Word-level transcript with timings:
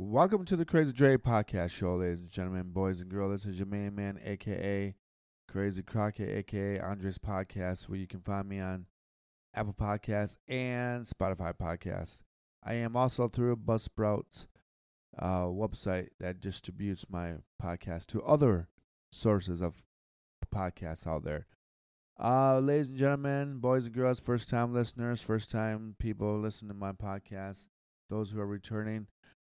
Welcome 0.00 0.44
to 0.44 0.54
the 0.54 0.64
Crazy 0.64 0.92
Dre 0.92 1.16
podcast 1.16 1.70
show, 1.70 1.96
ladies 1.96 2.20
and 2.20 2.28
gentlemen, 2.28 2.70
boys 2.70 3.00
and 3.00 3.10
girls. 3.10 3.32
This 3.32 3.46
is 3.46 3.58
your 3.58 3.66
main 3.66 3.96
man, 3.96 4.20
aka 4.24 4.94
Crazy 5.48 5.82
Crockett, 5.82 6.28
aka 6.28 6.78
Andres 6.78 7.18
Podcast, 7.18 7.88
where 7.88 7.98
you 7.98 8.06
can 8.06 8.20
find 8.20 8.48
me 8.48 8.60
on 8.60 8.86
Apple 9.52 9.74
Podcasts 9.74 10.36
and 10.46 11.04
Spotify 11.04 11.52
Podcasts. 11.52 12.22
I 12.62 12.74
am 12.74 12.94
also 12.94 13.26
through 13.26 13.56
Buzzsprouts 13.56 14.46
uh, 15.18 15.46
website 15.46 16.10
that 16.20 16.40
distributes 16.40 17.10
my 17.10 17.32
podcast 17.60 18.06
to 18.06 18.22
other 18.22 18.68
sources 19.10 19.60
of 19.60 19.82
podcasts 20.54 21.08
out 21.08 21.24
there. 21.24 21.48
Uh, 22.22 22.60
ladies 22.60 22.86
and 22.86 22.96
gentlemen, 22.96 23.58
boys 23.58 23.86
and 23.86 23.96
girls, 23.96 24.20
first 24.20 24.48
time 24.48 24.72
listeners, 24.72 25.20
first 25.20 25.50
time 25.50 25.96
people 25.98 26.38
listening 26.38 26.68
to 26.68 26.74
my 26.76 26.92
podcast, 26.92 27.66
those 28.08 28.30
who 28.30 28.38
are 28.38 28.46
returning. 28.46 29.08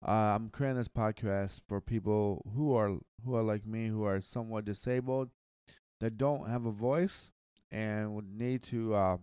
Uh, 0.06 0.10
I'm 0.10 0.48
creating 0.48 0.78
this 0.78 0.88
podcast 0.88 1.60
for 1.68 1.80
people 1.80 2.44
who 2.54 2.74
are 2.74 2.96
who 3.24 3.34
are 3.34 3.42
like 3.42 3.66
me, 3.66 3.88
who 3.88 4.04
are 4.04 4.20
somewhat 4.20 4.64
disabled, 4.64 5.28
that 6.00 6.16
don't 6.16 6.48
have 6.48 6.64
a 6.64 6.70
voice, 6.70 7.30
and 7.70 8.14
would 8.14 8.32
need 8.32 8.62
to 8.64 8.94
uh, 8.94 9.16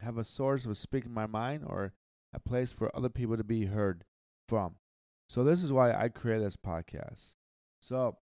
have 0.00 0.16
a 0.16 0.24
source 0.24 0.64
of 0.64 0.76
speaking 0.76 1.12
my 1.12 1.26
mind 1.26 1.64
or 1.66 1.92
a 2.32 2.40
place 2.40 2.72
for 2.72 2.94
other 2.96 3.10
people 3.10 3.36
to 3.36 3.44
be 3.44 3.66
heard 3.66 4.04
from. 4.48 4.76
So 5.28 5.44
this 5.44 5.62
is 5.62 5.72
why 5.72 5.92
I 5.92 6.08
created 6.08 6.46
this 6.46 6.56
podcast. 6.56 7.32
So 7.80 8.16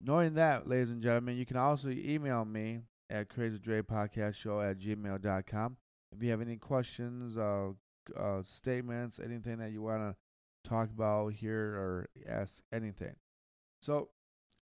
knowing 0.00 0.34
that, 0.34 0.68
ladies 0.68 0.92
and 0.92 1.02
gentlemen, 1.02 1.36
you 1.36 1.46
can 1.46 1.56
also 1.56 1.90
email 1.90 2.44
me 2.44 2.80
at 3.08 3.28
crazydrepodcastshow 3.28 4.70
at 4.70 4.78
gmail.com. 4.78 5.76
If 6.12 6.22
you 6.22 6.30
have 6.30 6.40
any 6.40 6.56
questions, 6.56 7.36
uh, 7.36 7.70
uh, 8.16 8.42
statements, 8.42 9.20
anything 9.22 9.58
that 9.58 9.72
you 9.72 9.82
want 9.82 10.02
to 10.02 10.16
talk 10.64 10.90
about 10.90 11.32
here 11.32 11.74
or 11.76 12.08
ask 12.28 12.62
anything. 12.72 13.14
So 13.82 14.10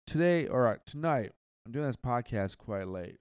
today 0.05 0.47
or 0.47 0.67
uh, 0.67 0.77
tonight, 0.85 1.31
I'm 1.65 1.71
doing 1.71 1.87
this 1.87 1.95
podcast 1.95 2.57
quite 2.57 2.87
late. 2.87 3.17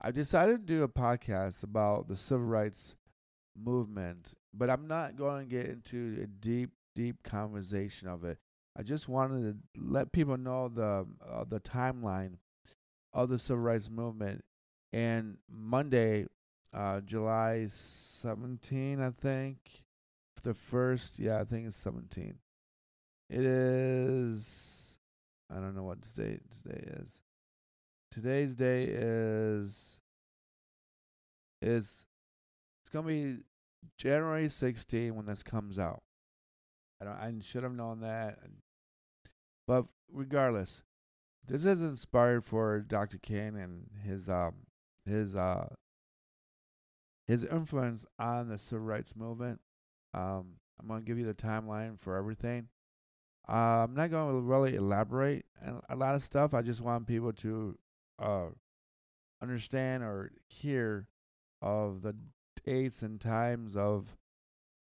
I 0.00 0.10
decided 0.10 0.66
to 0.66 0.72
do 0.74 0.82
a 0.82 0.88
podcast 0.88 1.62
about 1.62 2.08
the 2.08 2.16
civil 2.16 2.46
rights 2.46 2.96
movement, 3.56 4.34
but 4.54 4.70
I'm 4.70 4.88
not 4.88 5.16
going 5.16 5.48
to 5.48 5.54
get 5.54 5.66
into 5.66 6.18
a 6.22 6.26
deep, 6.26 6.70
deep 6.94 7.22
conversation 7.22 8.08
of 8.08 8.24
it. 8.24 8.38
I 8.78 8.82
just 8.82 9.08
wanted 9.08 9.42
to 9.42 9.80
let 9.80 10.12
people 10.12 10.38
know 10.38 10.68
the 10.68 11.06
uh, 11.28 11.44
the 11.48 11.60
timeline 11.60 12.36
of 13.12 13.28
the 13.28 13.38
civil 13.38 13.62
rights 13.62 13.90
movement. 13.90 14.44
And 14.92 15.36
Monday, 15.50 16.26
uh, 16.72 17.00
July 17.00 17.66
17, 17.68 19.00
I 19.00 19.10
think, 19.10 19.58
the 20.42 20.54
first, 20.54 21.18
yeah, 21.18 21.40
I 21.40 21.44
think 21.44 21.66
it's 21.66 21.76
17. 21.76 22.34
It 23.28 23.40
is, 23.40 24.98
I 25.50 25.56
don't 25.56 25.74
know 25.74 25.84
what 25.84 26.02
today, 26.02 26.38
today 26.50 26.84
is. 27.00 27.20
Today's 28.10 28.54
day 28.54 28.84
is, 28.84 30.00
is, 31.62 32.06
it's 32.82 32.90
to 32.92 33.02
be 33.02 33.36
January 33.96 34.48
16 34.48 35.14
when 35.14 35.26
this 35.26 35.42
comes 35.42 35.78
out. 35.78 36.02
I 37.00 37.04
don't, 37.04 37.14
I 37.14 37.32
should 37.42 37.62
have 37.62 37.74
known 37.74 38.00
that. 38.00 38.38
But 39.66 39.86
regardless, 40.12 40.82
this 41.46 41.64
is 41.64 41.82
inspired 41.82 42.44
for 42.44 42.80
Dr. 42.80 43.18
King 43.18 43.56
and 43.56 43.86
his, 44.04 44.28
um, 44.28 44.54
his, 45.06 45.36
uh, 45.36 45.68
his 47.28 47.44
influence 47.44 48.04
on 48.18 48.48
the 48.48 48.58
civil 48.58 48.84
rights 48.84 49.14
movement 49.14 49.60
um, 50.14 50.54
I'm 50.80 50.88
going 50.88 51.00
to 51.00 51.06
give 51.06 51.18
you 51.18 51.26
the 51.26 51.34
timeline 51.34 51.98
for 51.98 52.16
everything. 52.16 52.68
Uh, 53.48 53.84
I'm 53.84 53.94
not 53.94 54.10
going 54.10 54.34
to 54.34 54.40
really 54.40 54.76
elaborate 54.76 55.44
on 55.66 55.82
a 55.88 55.96
lot 55.96 56.14
of 56.14 56.22
stuff. 56.22 56.54
I 56.54 56.62
just 56.62 56.80
want 56.80 57.06
people 57.06 57.32
to 57.32 57.78
uh, 58.18 58.46
understand 59.42 60.02
or 60.02 60.30
hear 60.48 61.08
of 61.62 62.02
the 62.02 62.14
dates 62.64 63.02
and 63.02 63.20
times 63.20 63.76
of 63.76 64.16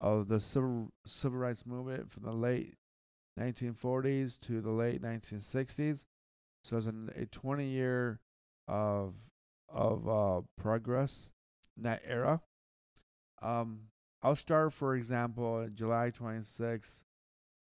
of 0.00 0.28
the 0.28 0.40
civil 0.40 0.88
civil 1.06 1.38
rights 1.38 1.66
movement 1.66 2.10
from 2.10 2.24
the 2.24 2.32
late 2.32 2.74
1940s 3.38 4.38
to 4.40 4.60
the 4.60 4.70
late 4.70 5.02
1960s. 5.02 6.04
So 6.64 6.76
it's 6.76 6.86
an, 6.86 7.10
a 7.16 7.26
20 7.26 7.66
year 7.66 8.20
of 8.66 9.14
of 9.68 10.08
uh, 10.08 10.40
progress 10.58 11.30
in 11.76 11.84
that 11.84 12.02
era. 12.06 12.40
Um, 13.42 13.82
I'll 14.22 14.36
start, 14.36 14.72
for 14.74 14.94
example, 14.94 15.66
July 15.72 16.10
26, 16.10 17.04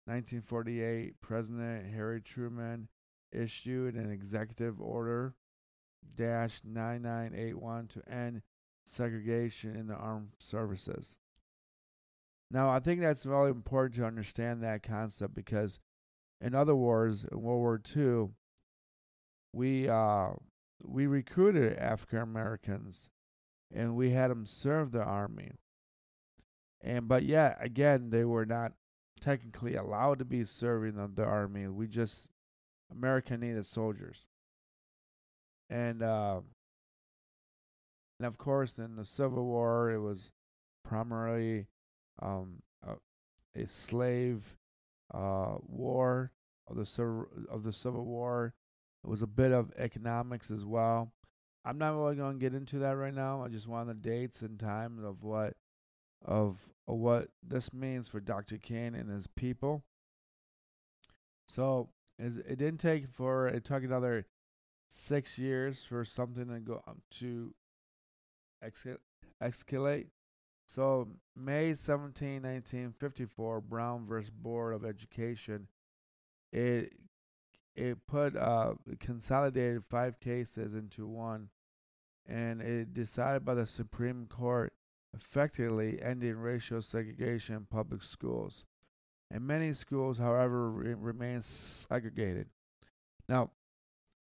1948, 0.06 1.20
President 1.20 1.94
Harry 1.94 2.22
Truman 2.22 2.88
issued 3.32 3.96
an 3.96 4.10
executive 4.10 4.80
order 4.80 5.36
dash 6.16 6.62
9981 6.64 7.88
to 7.88 8.10
end 8.10 8.42
segregation 8.86 9.76
in 9.76 9.88
the 9.88 9.96
armed 9.96 10.30
services. 10.40 11.18
Now, 12.50 12.70
I 12.70 12.80
think 12.80 13.02
that's 13.02 13.26
really 13.26 13.50
important 13.50 13.96
to 13.96 14.06
understand 14.06 14.64
that 14.64 14.84
concept 14.84 15.36
because 15.36 15.80
in 16.40 16.56
other 16.56 16.76
wars, 16.76 17.26
in 17.30 17.42
World 17.42 17.60
War 17.60 17.82
II, 17.96 18.30
we 19.52 19.90
uh, 19.90 20.30
we 20.86 21.08
recruited 21.08 21.78
African 21.78 22.20
Americans 22.20 23.10
and 23.74 23.96
we 23.96 24.12
had 24.12 24.32
them 24.32 24.46
serve 24.46 24.92
the 24.92 25.04
army. 25.04 25.52
And 26.88 27.06
but 27.06 27.24
yeah, 27.24 27.56
again, 27.60 28.12
they 28.12 28.24
were 28.24 28.46
not 28.46 28.72
technically 29.20 29.76
allowed 29.76 30.20
to 30.20 30.26
be 30.26 30.46
serving 30.46 30.96
the, 30.96 31.12
the 31.14 31.26
army. 31.26 31.68
We 31.68 31.86
just 31.86 32.30
America 32.90 33.36
needed 33.36 33.66
soldiers. 33.66 34.28
And 35.70 36.02
uh, 36.02 36.40
and 38.20 38.26
of 38.26 38.38
course, 38.38 38.76
in 38.78 38.96
the 38.96 39.04
Civil 39.04 39.44
War, 39.44 39.92
it 39.92 40.00
was 40.00 40.32
primarily 40.86 41.68
um, 42.22 42.62
a, 42.88 42.94
a 43.62 43.68
slave 43.68 44.56
uh, 45.14 45.56
war 45.68 46.32
of 46.70 46.78
the 46.78 47.26
of 47.50 47.64
the 47.64 47.74
Civil 47.74 48.06
War. 48.06 48.54
It 49.04 49.10
was 49.10 49.22
a 49.22 49.28
bit 49.28 49.52
of 49.52 49.74
economics 49.78 50.50
as 50.52 50.64
well. 50.64 51.12
I'm 51.66 51.78
not 51.78 51.98
really 51.98 52.16
going 52.16 52.40
to 52.40 52.40
get 52.40 52.56
into 52.56 52.80
that 52.80 52.96
right 52.96 53.14
now. 53.14 53.44
I 53.44 53.50
just 53.50 53.68
want 53.68 53.90
the 53.90 53.94
dates 53.94 54.42
and 54.42 54.58
times 54.58 55.04
of 55.04 55.22
what 55.22 55.58
of, 56.26 56.58
what 56.86 57.28
this 57.46 57.74
means 57.74 58.08
for 58.08 58.22
Dr. 58.22 58.58
King 58.58 58.96
and 58.96 59.10
his 59.10 59.28
people. 59.28 59.84
So 61.46 61.90
it 62.18 62.58
didn't 62.58 62.80
take 62.80 63.10
for 63.10 63.48
it 63.48 63.66
took 63.66 63.84
another 63.84 64.26
six 64.88 65.38
years 65.38 65.84
for 65.84 66.06
something 66.06 66.48
to 66.48 66.60
go 66.60 66.82
um, 66.88 67.02
to 67.12 67.54
escalate. 69.44 70.08
So 70.66 71.08
May 71.36 71.74
17, 71.74 72.44
1954, 72.44 73.62
Brown 73.62 74.06
versus 74.06 74.30
Board 74.30 74.74
of 74.74 74.86
Education, 74.86 75.68
it 76.52 76.94
it 77.76 77.98
put 78.08 78.36
uh 78.36 78.74
consolidated 79.00 79.84
five 79.90 80.20
cases 80.20 80.74
into 80.74 81.08
one, 81.08 81.50
and 82.26 82.62
it 82.62 82.94
decided 82.94 83.46
by 83.46 83.54
the 83.54 83.66
Supreme 83.66 84.26
Court 84.26 84.74
effectively 85.18 86.00
ending 86.02 86.38
racial 86.38 86.82
segregation 86.82 87.56
in 87.56 87.66
public 87.66 88.04
schools. 88.04 88.66
And 89.32 89.46
many 89.46 89.74
schools, 89.74 90.18
however, 90.18 90.70
re- 90.70 90.94
remain 90.94 91.42
segregated. 91.42 92.48
Now, 93.28 93.52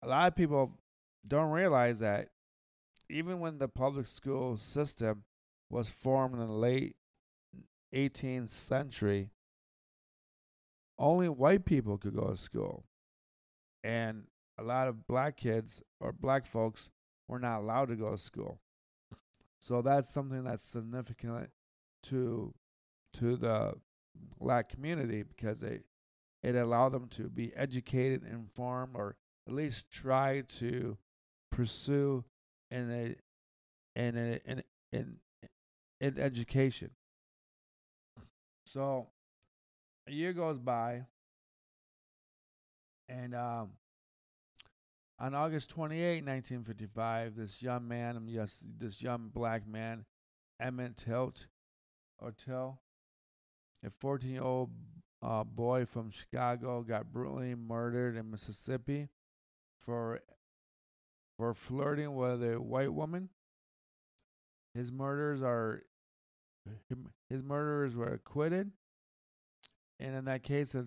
a 0.02 0.08
lot 0.08 0.28
of 0.28 0.36
people 0.36 0.74
don't 1.28 1.52
realize 1.52 2.00
that 2.00 2.30
even 3.10 3.40
when 3.40 3.58
the 3.58 3.68
public 3.68 4.08
school 4.08 4.58
system 4.58 5.24
was 5.70 5.90
formed 5.90 6.36
in 6.36 6.40
the 6.42 6.52
late 6.52 6.96
18th 7.94 8.50
century, 8.50 9.30
only 10.98 11.30
white 11.30 11.66
people 11.66 11.98
could 11.98 12.16
go 12.16 12.32
to 12.32 12.38
school. 12.38 12.84
And 13.84 14.24
a 14.58 14.64
lot 14.64 14.88
of 14.88 15.08
black 15.08 15.38
kids 15.38 15.82
or 16.02 16.12
black 16.12 16.46
folks 16.46 16.90
were 17.28 17.40
not 17.40 17.60
allowed 17.60 17.88
to 17.88 17.96
go 17.96 18.12
to 18.12 18.18
school. 18.18 18.60
So 19.60 19.82
that's 19.82 20.10
something 20.10 20.44
that's 20.44 20.64
significant 20.64 21.50
to 22.04 22.54
to 23.14 23.36
the 23.36 23.74
black 24.40 24.70
community 24.70 25.24
because 25.24 25.64
it 25.64 25.86
it 26.42 26.56
allowed 26.56 26.94
them 26.94 27.08
to 27.10 27.30
be 27.30 27.54
educated, 27.56 28.24
informed, 28.24 28.96
or 28.96 29.18
at 29.48 29.54
least 29.54 29.92
try 29.92 30.42
to 30.42 30.98
pursue 31.52 32.24
in 32.72 32.92
a 32.92 34.00
in 34.00 34.18
a 34.18 34.40
in 34.50 34.64
in, 34.94 35.18
in 36.00 36.18
education. 36.18 36.92
So 38.66 39.08
a 40.08 40.12
year 40.12 40.32
goes 40.32 40.60
by, 40.60 41.06
and 43.10 43.36
um, 43.36 43.72
on 45.20 45.36
August 45.36 45.70
28, 45.72 46.26
1955, 46.26 47.36
this 47.36 47.62
young 47.62 47.88
man, 47.88 48.16
um, 48.16 48.28
yes, 48.30 48.64
this 48.78 49.02
young 49.02 49.30
black 49.34 49.68
man, 49.68 50.06
Emmett 50.62 50.96
Till, 50.96 51.34
or 52.20 52.32
Till, 52.32 52.80
a 53.86 53.90
14-year-old 53.90 54.70
a 55.22 55.26
uh, 55.26 55.44
boy 55.44 55.86
from 55.86 56.12
Chicago 56.12 56.82
got 56.82 57.12
brutally 57.12 57.54
murdered 57.54 58.16
in 58.16 58.32
Mississippi 58.32 59.10
for 59.78 60.22
for 61.38 61.54
flirting 61.54 62.16
with 62.16 62.42
a 62.42 62.56
white 62.56 62.94
woman. 62.94 63.28
His 64.74 64.94
murders 64.94 65.42
are 65.42 65.84
his 67.30 67.44
murderers 67.44 67.98
were 67.98 68.14
acquitted, 68.14 68.72
and 70.00 70.16
in 70.16 70.24
that 70.24 70.44
case, 70.44 70.74
it 70.74 70.86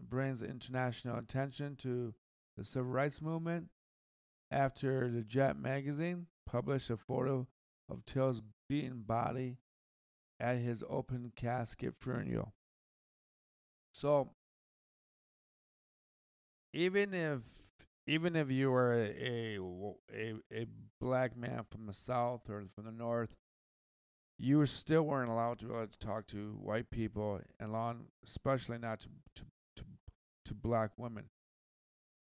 brings 0.00 0.44
international 0.44 1.18
attention 1.18 1.74
to 1.76 2.14
the 2.56 2.64
civil 2.64 2.90
rights 2.90 3.20
movement. 3.20 3.68
After 4.50 5.10
the 5.10 5.22
Jet 5.22 5.58
magazine 5.58 6.26
published 6.46 6.90
a 6.90 6.96
photo 6.96 7.48
of 7.90 8.04
Till's 8.04 8.42
beaten 8.68 9.02
body 9.02 9.58
at 10.38 10.58
his 10.58 10.84
open 10.88 11.32
casket 11.34 11.94
funeral. 12.00 12.52
So, 13.92 14.30
even 16.72 17.14
if 17.14 17.40
even 18.06 18.36
if 18.36 18.50
you 18.50 18.70
were 18.70 18.92
a, 18.94 19.58
a 20.14 20.34
a 20.52 20.66
black 21.00 21.36
man 21.36 21.64
from 21.70 21.86
the 21.86 21.92
south 21.92 22.48
or 22.48 22.64
from 22.74 22.84
the 22.84 22.92
north, 22.92 23.34
you 24.38 24.64
still 24.66 25.02
weren't 25.02 25.30
allowed 25.30 25.58
to, 25.60 25.74
uh, 25.74 25.86
to 25.86 25.98
talk 25.98 26.26
to 26.28 26.56
white 26.60 26.90
people, 26.90 27.40
and 27.58 27.72
long, 27.72 28.06
especially 28.24 28.78
not 28.78 29.00
to, 29.00 29.08
to 29.34 29.42
to 29.76 29.84
to 30.44 30.54
black 30.54 30.90
women. 30.96 31.24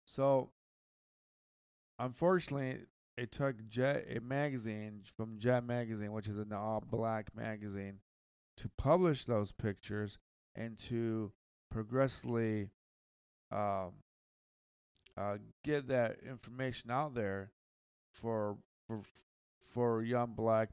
So, 0.04 0.50
unfortunately, 1.98 2.80
it 3.16 3.30
took 3.30 3.68
Jet 3.68 4.06
a 4.08 4.20
magazine 4.20 5.02
from 5.16 5.38
Jet 5.38 5.64
magazine, 5.64 6.12
which 6.12 6.28
is 6.28 6.38
an 6.38 6.52
all-black 6.52 7.34
magazine, 7.36 8.00
to 8.56 8.70
publish 8.78 9.24
those 9.24 9.52
pictures 9.52 10.18
and 10.54 10.78
to 10.78 11.32
progressively 11.70 12.70
um, 13.50 13.92
uh, 15.16 15.36
get 15.64 15.88
that 15.88 16.18
information 16.26 16.90
out 16.90 17.14
there 17.14 17.50
for 18.12 18.56
for 18.86 19.02
for 19.60 20.02
young 20.02 20.32
black 20.34 20.70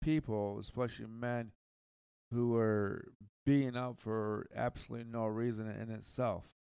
people, 0.00 0.58
especially 0.60 1.06
men 1.06 1.52
who 2.32 2.50
were 2.50 3.12
being 3.44 3.76
up 3.76 3.98
for 3.98 4.46
absolutely 4.54 5.10
no 5.10 5.26
reason 5.26 5.68
in 5.68 5.90
itself. 5.90 6.59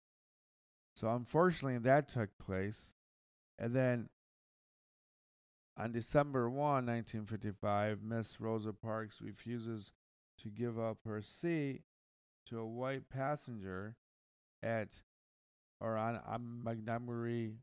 So 0.97 1.15
unfortunately, 1.15 1.79
that 1.79 2.09
took 2.09 2.31
place, 2.39 2.95
and 3.59 3.77
then 3.77 4.09
on 5.77 5.93
December 5.93 6.49
1, 6.49 6.57
1955, 6.57 8.03
Miss 8.03 8.41
Rosa 8.41 8.73
Parks 8.73 9.21
refuses 9.21 9.93
to 10.39 10.49
give 10.49 10.79
up 10.79 10.97
her 11.05 11.21
seat 11.21 11.83
to 12.47 12.59
a 12.59 12.67
white 12.67 13.11
passenger 13.11 13.97
at 14.63 15.03
or 15.81 15.99
on, 15.99 16.19
on 16.27 16.63
Montgomery 16.65 17.57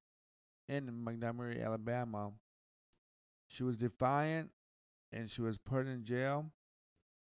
in 0.70 1.04
Montgomery, 1.04 1.60
Alabama. 1.60 2.32
She 3.48 3.64
was 3.64 3.78
defiant 3.78 4.52
and 5.12 5.30
she 5.30 5.42
was 5.42 5.58
put 5.58 5.88
in 5.88 6.04
jail. 6.04 6.52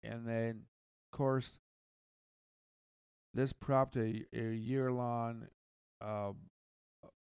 And 0.03 0.26
then, 0.26 0.64
of 1.06 1.17
course, 1.17 1.59
this 3.32 3.55
prompted 3.55 4.26
a, 4.35 4.38
a 4.38 4.53
year 4.53 4.93
long 4.93 5.47
uh, 6.02 6.32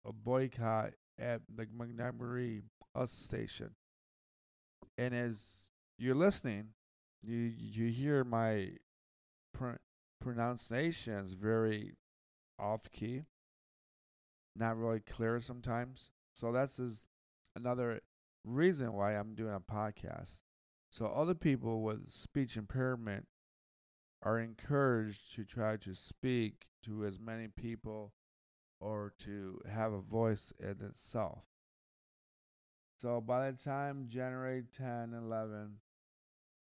a 0.06 0.14
boycott 0.14 0.94
at 1.20 1.42
the 1.54 1.68
Montgomery 1.72 2.64
bus 2.94 3.12
station. 3.12 3.72
And 4.98 5.14
as 5.14 5.70
you're 5.98 6.16
listening, 6.16 6.70
you 7.22 7.38
you 7.38 7.90
hear 7.90 8.24
my 8.24 8.72
pr- 9.54 9.82
pronunciations 10.20 11.34
very 11.34 11.94
off 12.60 12.92
key 12.92 13.24
not 14.56 14.78
really 14.78 15.00
clear 15.00 15.42
sometimes. 15.42 16.12
So 16.34 16.52
that's 16.52 16.80
is 16.80 17.08
another 17.56 18.02
reason 18.44 18.94
why 18.94 19.16
I'm 19.16 19.36
doing 19.36 19.54
a 19.54 19.60
podcast. 19.60 20.40
So 20.92 21.08
other 21.08 21.34
people 21.34 21.82
with 21.82 22.12
speech 22.12 22.56
impairment 22.56 23.28
are 24.22 24.40
encouraged 24.40 25.34
to 25.36 25.44
try 25.44 25.78
to 25.78 25.94
speak 25.94 26.66
to 26.84 27.06
as 27.06 27.20
many 27.20 27.48
people 27.48 28.14
or 28.84 29.14
to 29.18 29.62
have 29.72 29.94
a 29.94 30.02
voice 30.02 30.52
in 30.60 30.76
itself. 30.86 31.44
So 33.00 33.22
by 33.22 33.50
the 33.50 33.58
time 33.58 34.08
January 34.10 34.64
10, 34.76 35.14
11, 35.14 35.80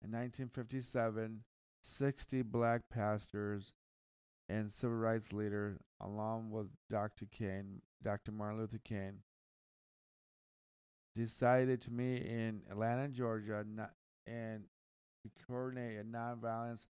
in 0.02 0.12
1957, 0.12 1.44
60 1.82 2.42
black 2.42 2.82
pastors 2.90 3.72
and 4.48 4.72
civil 4.72 4.96
rights 4.96 5.32
leader, 5.32 5.78
along 6.00 6.50
with 6.50 6.66
Dr. 6.90 7.26
King, 7.26 7.82
Dr. 8.02 8.32
Martin 8.32 8.58
Luther 8.58 8.80
King, 8.84 9.18
decided 11.14 11.80
to 11.82 11.92
meet 11.92 12.22
in 12.22 12.62
Atlanta, 12.70 13.08
Georgia, 13.08 13.64
and 14.26 14.64
to 15.22 15.30
coordinate 15.46 15.98
a 15.98 16.04
nonviolence 16.04 16.86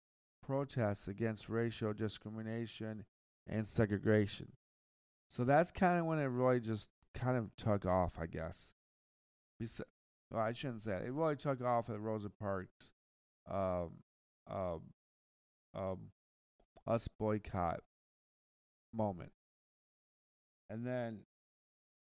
protest 0.47 1.09
against 1.09 1.49
racial 1.49 1.93
discrimination 1.93 3.05
and 3.47 3.67
segregation. 3.67 4.53
So 5.29 5.45
that's 5.45 5.71
kind 5.71 5.99
of 5.99 6.07
when 6.07 6.19
it 6.19 6.25
really 6.25 6.61
just 6.61 6.89
kind 7.15 7.37
of 7.37 7.51
took 7.57 7.85
off, 7.85 8.15
I 8.19 8.27
guess. 8.27 8.73
Bes- 9.61 9.81
well, 10.31 10.43
I 10.43 10.53
shouldn't 10.53 10.81
say 10.81 10.93
it. 10.93 11.07
It 11.07 11.13
really 11.13 11.37
took 11.37 11.63
off 11.63 11.91
at 11.91 12.01
Rosa 12.01 12.31
Parks 12.31 12.93
um, 13.51 13.91
um, 14.51 14.81
um, 15.75 15.99
us 16.87 17.09
boycott 17.19 17.81
moment. 18.93 19.33
And 20.71 20.87
then 20.87 21.21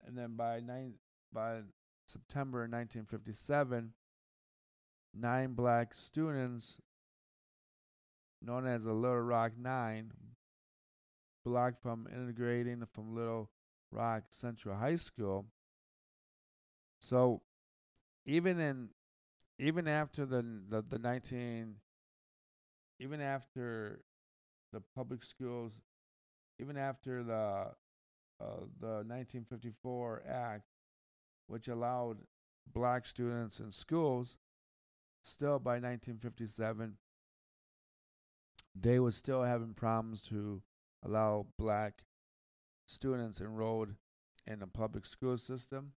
and 0.07 0.17
then 0.17 0.37
by 0.37 0.61
nine 0.61 0.95
by 1.33 1.61
September 2.07 2.61
1957, 2.61 3.93
nine 5.15 5.55
black 5.55 5.95
students 5.95 6.81
known 8.43 8.67
as 8.67 8.85
the 8.85 8.93
Little 8.93 9.21
Rock 9.21 9.53
Nine 9.59 10.13
blocked 11.45 11.83
from 11.83 12.09
integrating 12.13 12.85
from 12.93 13.15
Little 13.15 13.51
Rock 13.91 14.25
Central 14.31 14.77
High 14.77 14.97
School. 14.97 15.47
So 16.99 17.43
even 18.27 18.59
in 18.59 18.89
even 19.59 19.87
after 19.87 20.27
the 20.27 20.45
the, 20.69 20.83
the 20.89 20.99
19 20.99 21.77
even 23.01 23.21
after 23.21 24.01
the 24.73 24.81
public 24.95 25.23
schools, 25.23 25.73
even 26.61 26.77
after 26.77 27.23
the 27.23 27.71
uh, 28.41 28.61
the 28.81 29.05
1954 29.07 30.23
Act, 30.29 30.65
which 31.47 31.69
allowed 31.69 32.19
black 32.73 33.07
students 33.07 33.61
in 33.61 33.71
schools, 33.71 34.37
still 35.23 35.59
by 35.59 35.75
1957, 35.75 36.97
they 38.75 38.99
were 38.99 39.13
still 39.13 39.43
having 39.43 39.73
problems 39.73 40.21
to 40.23 40.63
allow 41.05 41.47
black 41.59 42.05
students 42.87 43.41
enrolled 43.41 43.91
in 44.47 44.61
the 44.61 44.67
public 44.67 45.07
school 45.07 45.37
system. 45.37 45.93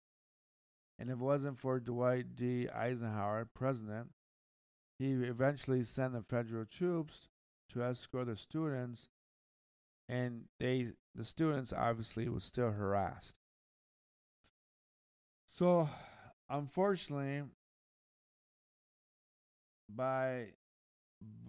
And 0.98 1.10
if 1.10 1.14
it 1.14 1.18
wasn't 1.18 1.58
for 1.58 1.78
Dwight 1.78 2.36
D. 2.36 2.68
Eisenhower, 2.68 3.48
president, 3.52 4.08
he 4.98 5.12
eventually 5.12 5.84
sent 5.84 6.14
the 6.14 6.22
federal 6.22 6.64
troops 6.64 7.28
to 7.70 7.82
escort 7.82 8.28
the 8.28 8.36
students, 8.36 9.08
and 10.08 10.44
they 10.58 10.92
the 11.14 11.25
students 11.25 11.72
obviously 11.72 12.28
was 12.28 12.44
still 12.44 12.70
harassed. 12.70 13.34
So, 15.46 15.88
unfortunately, 16.48 17.42
by 19.88 20.46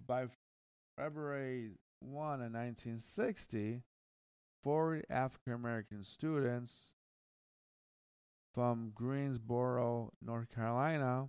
by 0.06 0.26
February 0.98 1.70
1 2.00 2.34
of 2.34 2.52
1960, 2.52 3.82
four 4.62 5.02
African 5.10 5.52
American 5.52 6.04
students 6.04 6.92
from 8.54 8.92
Greensboro, 8.94 10.12
North 10.20 10.48
Carolina, 10.54 11.28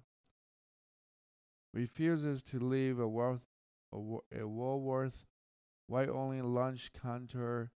refuses 1.73 2.41
to 2.43 2.59
leave 2.59 2.99
a 2.99 3.07
Worth 3.07 3.45
a, 3.93 3.97
a 3.97 4.47
Woolworth 4.47 5.25
white 5.88 6.09
only 6.09 6.41
lunch 6.41 6.91
counter 6.93 7.71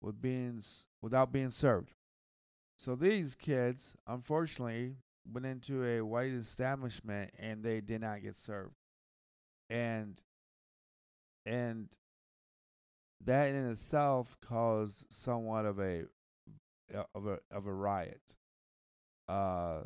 with 0.00 0.20
being, 0.20 0.62
without 1.00 1.32
being 1.32 1.50
served. 1.50 1.92
So 2.76 2.96
these 2.96 3.34
kids, 3.34 3.94
unfortunately, 4.06 4.96
went 5.30 5.46
into 5.46 5.84
a 5.84 6.00
white 6.00 6.32
establishment 6.32 7.30
and 7.38 7.62
they 7.62 7.80
did 7.80 8.00
not 8.00 8.22
get 8.22 8.36
served. 8.36 8.74
And 9.68 10.20
and 11.46 11.88
that 13.24 13.48
in 13.48 13.66
itself 13.66 14.36
caused 14.40 15.06
somewhat 15.10 15.66
of 15.66 15.78
a 15.78 16.04
of 17.14 17.26
a 17.26 17.38
of 17.50 17.66
a 17.66 17.72
riot. 17.72 18.36
Uh, 19.28 19.82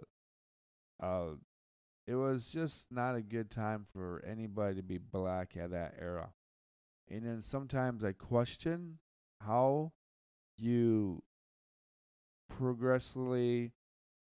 uh, 1.02 1.30
it 2.06 2.14
was 2.14 2.48
just 2.48 2.90
not 2.90 3.14
a 3.14 3.22
good 3.22 3.50
time 3.50 3.86
for 3.92 4.22
anybody 4.26 4.76
to 4.76 4.82
be 4.82 4.98
black 4.98 5.56
at 5.56 5.70
that 5.70 5.94
era. 6.00 6.30
And 7.10 7.24
then 7.26 7.40
sometimes 7.40 8.04
I 8.04 8.12
question 8.12 8.98
how 9.40 9.92
you 10.56 11.22
progressively 12.48 13.72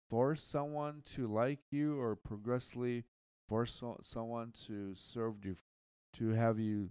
force 0.08 0.42
someone 0.42 1.02
to 1.14 1.26
like 1.26 1.60
you 1.70 1.98
or 1.98 2.16
progressively 2.16 3.04
force 3.48 3.74
so- 3.74 3.98
someone 4.02 4.52
to 4.66 4.94
serve 4.94 5.44
you 5.44 5.56
to 6.14 6.30
have 6.30 6.58
you 6.58 6.90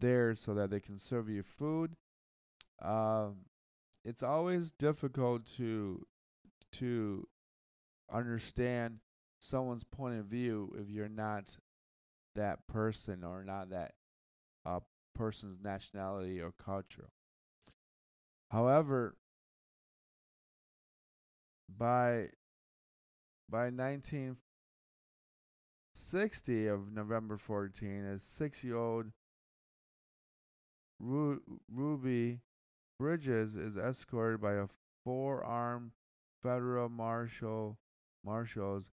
there 0.00 0.34
so 0.34 0.54
that 0.54 0.70
they 0.70 0.80
can 0.80 0.98
serve 0.98 1.28
you 1.28 1.42
food 1.42 1.96
um, 2.82 3.44
it's 4.04 4.22
always 4.22 4.70
difficult 4.70 5.46
to 5.46 6.06
to 6.72 7.26
understand 8.12 8.98
someone's 9.38 9.84
point 9.84 10.18
of 10.18 10.26
view 10.26 10.74
if 10.78 10.90
you're 10.90 11.08
not 11.08 11.56
that 12.34 12.66
person 12.66 13.24
or 13.24 13.42
not 13.44 13.70
that 13.70 13.94
uh, 14.66 14.80
person's 15.14 15.56
nationality 15.62 16.40
or 16.40 16.52
culture. 16.52 17.10
However, 18.50 19.16
by 21.68 22.30
by 23.48 23.70
1960 23.70 26.66
of 26.66 26.92
November 26.92 27.36
14, 27.36 28.04
a 28.04 28.18
six-year-old 28.18 29.12
Ru- 31.04 31.42
Ruby 31.70 32.40
Bridges 32.98 33.56
is 33.56 33.76
escorted 33.76 34.40
by 34.40 34.54
a 34.54 34.68
four-armed 35.04 35.92
federal 36.42 36.88
marshal 36.88 37.78
marshals, 38.24 38.90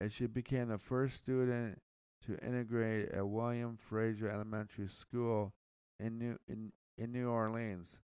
and 0.00 0.10
she 0.10 0.26
became 0.26 0.68
the 0.68 0.78
first 0.78 1.18
student 1.18 1.80
to 2.22 2.38
integrate 2.38 3.10
at 3.10 3.28
William 3.28 3.76
Fraser 3.76 4.30
Elementary 4.30 4.88
School 4.88 5.52
in 6.00 6.18
New 6.18 6.38
in, 6.48 6.72
in 6.96 7.12
New 7.12 7.28
Orleans. 7.28 8.00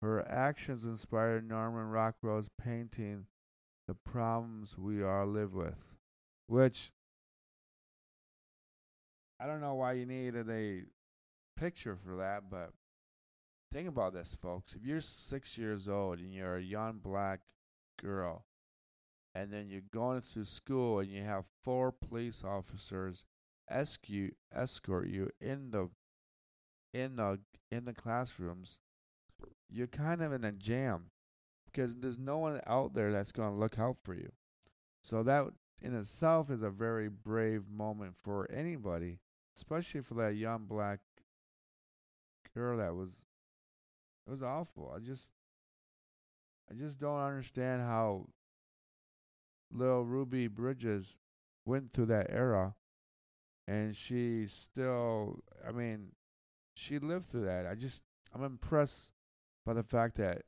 Her 0.00 0.26
actions 0.26 0.86
inspired 0.86 1.46
Norman 1.46 1.90
Rockwell's 1.90 2.48
painting 2.58 3.26
The 3.86 3.94
Problems 3.94 4.78
We 4.78 5.04
All 5.04 5.26
Live 5.26 5.52
With, 5.52 5.94
which 6.46 6.90
I 9.38 9.46
don't 9.46 9.60
know 9.60 9.74
why 9.74 9.92
you 9.92 10.06
needed 10.06 10.48
a 10.48 10.84
picture 11.56 11.96
for 11.96 12.16
that, 12.16 12.44
but 12.50 12.72
think 13.72 13.88
about 13.88 14.14
this, 14.14 14.36
folks. 14.40 14.74
If 14.74 14.84
you're 14.84 15.00
six 15.00 15.56
years 15.56 15.88
old 15.88 16.18
and 16.18 16.32
you're 16.32 16.56
a 16.56 16.62
young 16.62 16.98
black 17.02 17.40
girl, 18.00 18.44
and 19.34 19.52
then 19.52 19.68
you're 19.68 19.80
going 19.92 20.22
to 20.34 20.44
school 20.44 20.98
and 21.00 21.10
you 21.10 21.22
have 21.22 21.44
four 21.62 21.92
police 21.92 22.44
officers 22.44 23.24
escort 23.70 24.34
escort 24.54 25.08
you 25.08 25.30
in 25.40 25.70
the 25.70 25.88
in 26.92 27.16
the 27.16 27.40
in 27.70 27.86
the 27.86 27.94
classrooms, 27.94 28.78
you're 29.70 29.86
kind 29.86 30.20
of 30.20 30.32
in 30.32 30.44
a 30.44 30.52
jam 30.52 31.06
because 31.64 31.96
there's 31.96 32.18
no 32.18 32.36
one 32.36 32.60
out 32.66 32.92
there 32.92 33.10
that's 33.10 33.32
going 33.32 33.50
to 33.50 33.58
look 33.58 33.78
out 33.78 33.96
for 34.02 34.14
you. 34.14 34.30
So 35.02 35.22
that 35.22 35.46
in 35.80 35.96
itself 35.96 36.50
is 36.50 36.62
a 36.62 36.70
very 36.70 37.08
brave 37.08 37.62
moment 37.70 38.14
for 38.22 38.50
anybody, 38.50 39.20
especially 39.56 40.02
for 40.02 40.14
that 40.14 40.36
young 40.36 40.66
black 40.66 41.00
girl 42.54 42.78
that 42.78 42.94
was 42.94 43.10
it 44.26 44.30
was 44.30 44.42
awful. 44.42 44.92
I 44.94 45.00
just 45.00 45.30
I 46.70 46.74
just 46.74 46.98
don't 46.98 47.20
understand 47.20 47.82
how 47.82 48.26
little 49.70 50.04
Ruby 50.04 50.46
Bridges 50.46 51.18
went 51.64 51.92
through 51.92 52.06
that 52.06 52.26
era 52.30 52.74
and 53.66 53.94
she 53.94 54.46
still 54.46 55.40
I 55.66 55.72
mean 55.72 56.12
she 56.74 56.98
lived 56.98 57.26
through 57.26 57.46
that. 57.46 57.66
I 57.66 57.74
just 57.74 58.02
I'm 58.34 58.44
impressed 58.44 59.12
by 59.64 59.74
the 59.74 59.82
fact 59.82 60.16
that 60.16 60.42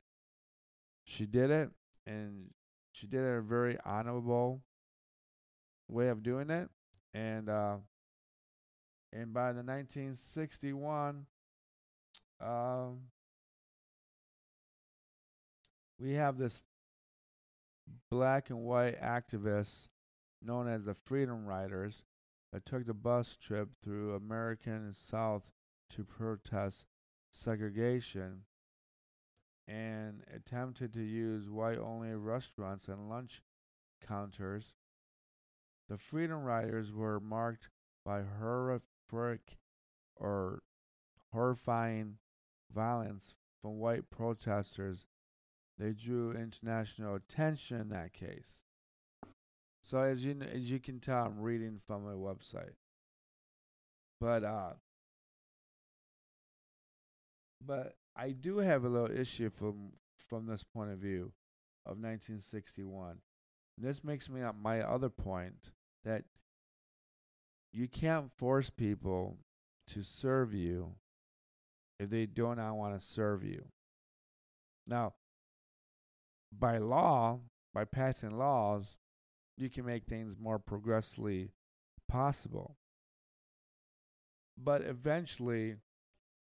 she 1.03 1.25
did 1.25 1.51
it 1.51 1.69
and 2.07 2.49
she 2.91 3.07
did 3.07 3.21
it 3.21 3.37
a 3.37 3.41
very 3.41 3.77
honorable 3.85 4.61
way 5.87 6.07
of 6.07 6.23
doing 6.23 6.49
it 6.49 6.69
and 7.13 7.49
uh 7.49 7.75
and 9.13 9.33
by 9.33 9.51
the 9.53 9.63
1961 9.63 11.25
um 12.41 12.99
we 15.99 16.13
have 16.13 16.37
this 16.37 16.63
black 18.09 18.49
and 18.49 18.59
white 18.59 18.99
activists 19.01 19.87
known 20.41 20.67
as 20.67 20.83
the 20.83 20.93
Freedom 20.93 21.45
Riders 21.45 22.03
that 22.51 22.65
took 22.65 22.85
the 22.85 22.93
bus 22.93 23.37
trip 23.37 23.69
through 23.83 24.15
American 24.15 24.91
South 24.93 25.49
to 25.89 26.03
protest 26.03 26.85
segregation 27.31 28.43
and 29.67 30.23
attempted 30.33 30.93
to 30.93 31.01
use 31.01 31.49
white 31.49 31.79
only 31.79 32.13
restaurants 32.13 32.87
and 32.87 33.09
lunch 33.09 33.41
counters. 34.05 34.73
The 35.89 35.97
Freedom 35.97 36.43
Riders 36.43 36.91
were 36.91 37.19
marked 37.19 37.69
by 38.05 38.23
horrific 38.39 39.57
or 40.15 40.61
horrifying 41.33 42.17
violence 42.73 43.33
from 43.61 43.79
white 43.79 44.09
protesters 44.09 45.05
they 45.77 45.91
drew 45.91 46.31
international 46.31 47.15
attention 47.15 47.81
in 47.81 47.89
that 47.89 48.13
case. 48.13 48.61
So 49.81 49.99
as 49.99 50.25
you 50.25 50.37
as 50.41 50.71
you 50.71 50.79
can 50.79 50.99
tell, 50.99 51.25
I'm 51.25 51.41
reading 51.41 51.79
from 51.85 52.07
a 52.07 52.15
website. 52.15 52.75
But 54.19 54.43
uh, 54.43 54.73
but 57.63 57.95
I 58.15 58.31
do 58.31 58.59
have 58.59 58.85
a 58.85 58.89
little 58.89 59.11
issue 59.11 59.49
from 59.49 59.91
from 60.29 60.47
this 60.47 60.63
point 60.63 60.91
of 60.91 60.99
view 60.99 61.33
of 61.85 61.97
1961. 61.97 63.17
This 63.77 64.03
makes 64.03 64.29
me 64.29 64.41
up 64.41 64.55
my 64.57 64.81
other 64.81 65.09
point 65.09 65.71
that 66.05 66.23
you 67.73 67.89
can't 67.89 68.31
force 68.31 68.69
people 68.69 69.37
to 69.87 70.01
serve 70.01 70.53
you 70.53 70.93
if 71.99 72.09
they 72.09 72.25
do 72.25 72.53
not 72.55 72.75
want 72.75 72.99
to 72.99 73.05
serve 73.05 73.43
you. 73.43 73.65
Now, 74.87 75.13
by 76.57 76.77
law, 76.77 77.39
by 77.73 77.85
passing 77.85 78.37
laws, 78.37 78.95
you 79.57 79.69
can 79.69 79.85
make 79.85 80.05
things 80.05 80.37
more 80.37 80.59
progressively 80.59 81.51
possible. 82.07 82.77
But 84.57 84.81
eventually, 84.81 85.75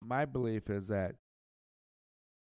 my 0.01 0.25
belief 0.25 0.69
is 0.69 0.87
that 0.87 1.15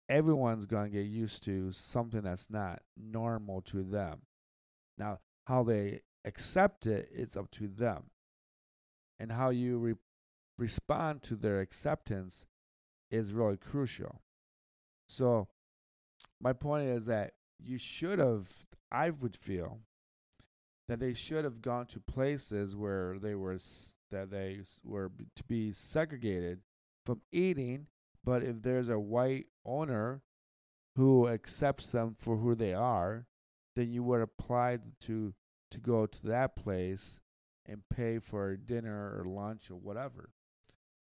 everyone's 0.09 0.67
going 0.67 0.91
to 0.91 0.97
get 0.99 1.07
used 1.07 1.45
to 1.45 1.71
something 1.71 2.23
that's 2.23 2.51
not 2.51 2.83
normal 2.97 3.61
to 3.63 3.83
them. 3.83 4.23
Now, 4.99 5.21
how 5.47 5.63
they 5.63 6.01
accept 6.25 6.87
it 6.87 7.09
is 7.13 7.37
up 7.37 7.51
to 7.53 7.69
them. 7.69 8.05
And 9.19 9.33
how 9.33 9.51
you 9.51 9.79
re- 9.79 9.95
respond 10.59 11.23
to 11.25 11.37
their 11.37 11.61
acceptance 11.61 12.47
is 13.11 13.33
really 13.33 13.57
crucial. 13.57 14.21
So, 15.09 15.49
my 16.41 16.53
point 16.53 16.89
is 16.89 17.07
that 17.07 17.33
you 17.59 17.79
should 17.79 18.19
have, 18.19 18.49
I 18.91 19.11
would 19.11 19.37
feel, 19.37 19.81
that 20.89 20.99
they 20.99 21.15
should 21.15 21.45
have 21.45 21.63
gone 21.63 21.87
to 21.87 22.01
places 22.01 22.75
where 22.75 23.19
they 23.19 23.35
were 23.35 23.59
that 24.11 24.31
they 24.31 24.61
were 24.83 25.11
to 25.37 25.45
be 25.45 25.73
segregated 25.73 26.61
from 27.07 27.21
eating. 27.31 27.87
But 28.25 28.43
if 28.43 28.63
there's 28.63 28.89
a 28.89 28.99
white 28.99 29.47
owner 29.65 30.23
who 30.97 31.29
accepts 31.29 31.93
them 31.93 32.17
for 32.19 32.37
who 32.37 32.55
they 32.55 32.75
are, 32.75 33.27
then 33.77 33.93
you 33.93 34.03
would 34.03 34.21
apply 34.21 34.79
to 35.03 35.33
to 35.71 35.79
go 35.79 36.07
to 36.07 36.27
that 36.27 36.57
place 36.57 37.21
and 37.67 37.89
pay 37.89 38.19
for 38.19 38.57
dinner 38.57 39.17
or 39.17 39.25
lunch 39.25 39.71
or 39.71 39.77
whatever. 39.77 40.31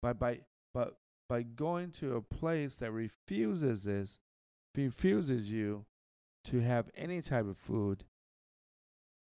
But 0.02 0.20
by 0.20 0.40
but 0.74 0.98
by 1.28 1.44
going 1.44 1.92
to 1.92 2.16
a 2.16 2.22
place 2.22 2.78
that 2.78 2.92
refuses 2.92 3.84
this, 3.84 4.20
refuses 4.76 5.52
you, 5.52 5.86
to 6.46 6.62
have 6.62 6.90
any 6.96 7.22
type 7.22 7.48
of 7.48 7.58
food, 7.58 8.06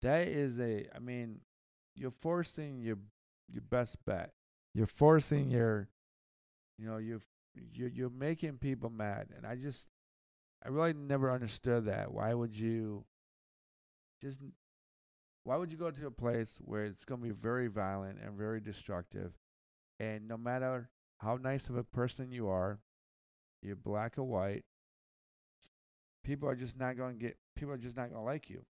that 0.02 0.26
is 0.28 0.58
a 0.58 0.86
I 0.94 0.98
mean, 0.98 1.40
you're 1.94 2.10
forcing 2.10 2.80
your 2.80 2.98
your 3.48 3.62
best 3.62 4.04
bet. 4.04 4.32
You're 4.74 4.86
forcing 4.86 5.50
your 5.50 5.88
you 6.78 6.86
know, 6.86 6.98
you're 6.98 7.22
you're 7.72 7.88
you're 7.88 8.10
making 8.10 8.58
people 8.58 8.90
mad. 8.90 9.28
And 9.36 9.46
I 9.46 9.54
just 9.54 9.88
I 10.64 10.68
really 10.68 10.92
never 10.92 11.30
understood 11.30 11.84
that. 11.86 12.12
Why 12.12 12.34
would 12.34 12.56
you 12.56 13.04
just 14.20 14.40
why 15.44 15.56
would 15.56 15.72
you 15.72 15.78
go 15.78 15.90
to 15.90 16.06
a 16.06 16.10
place 16.10 16.60
where 16.64 16.84
it's 16.84 17.04
going 17.04 17.20
to 17.20 17.26
be 17.26 17.34
very 17.34 17.68
violent 17.68 18.18
and 18.24 18.36
very 18.36 18.60
destructive 18.60 19.32
and 19.98 20.28
no 20.28 20.36
matter 20.36 20.88
how 21.22 21.38
nice 21.40 21.68
of 21.68 21.76
a 21.76 21.84
person 21.84 22.32
you 22.32 22.48
are, 22.48 22.80
you're 23.62 23.76
black 23.76 24.18
or 24.18 24.24
white, 24.24 24.64
people 26.24 26.48
are 26.48 26.56
just 26.56 26.78
not 26.78 26.96
going 26.96 27.18
to 27.18 27.20
get 27.20 27.36
people 27.56 27.72
are 27.72 27.78
just 27.78 27.96
not 27.96 28.10
going 28.10 28.20
to 28.20 28.26
like 28.26 28.50
you. 28.50 28.64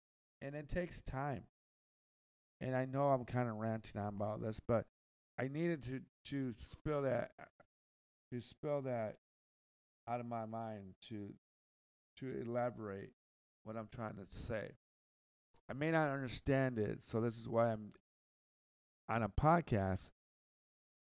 And 0.43 0.55
it 0.55 0.69
takes 0.69 1.03
time. 1.03 1.45
And 2.61 2.77
i 2.77 2.85
know 2.85 3.09
i'm 3.09 3.25
kind 3.25 3.49
of 3.49 3.57
ranting 3.57 3.99
on 3.99 4.09
about 4.09 4.43
this 4.43 4.61
but 4.61 4.85
i 5.39 5.49
needed 5.49 5.83
to 5.83 6.01
to 6.27 6.53
spill 6.53 7.01
that 7.03 7.31
to 8.31 8.41
spell 8.43 8.83
that 8.83 9.17
out 10.07 10.21
of 10.21 10.27
my 10.27 10.45
mind 10.45 10.95
to 11.09 11.33
to 12.19 12.41
elaborate 12.43 13.13
what 13.65 13.77
I'm 13.77 13.89
trying 13.95 14.15
to 14.15 14.25
say. 14.29 14.73
I 15.69 15.73
may 15.73 15.91
not 15.91 16.11
understand 16.11 16.79
it, 16.79 17.03
so 17.03 17.21
this 17.21 17.39
is 17.39 17.49
why 17.49 17.73
I'm 17.73 17.93
on 19.09 19.23
a 19.23 19.29
podcast 19.29 20.11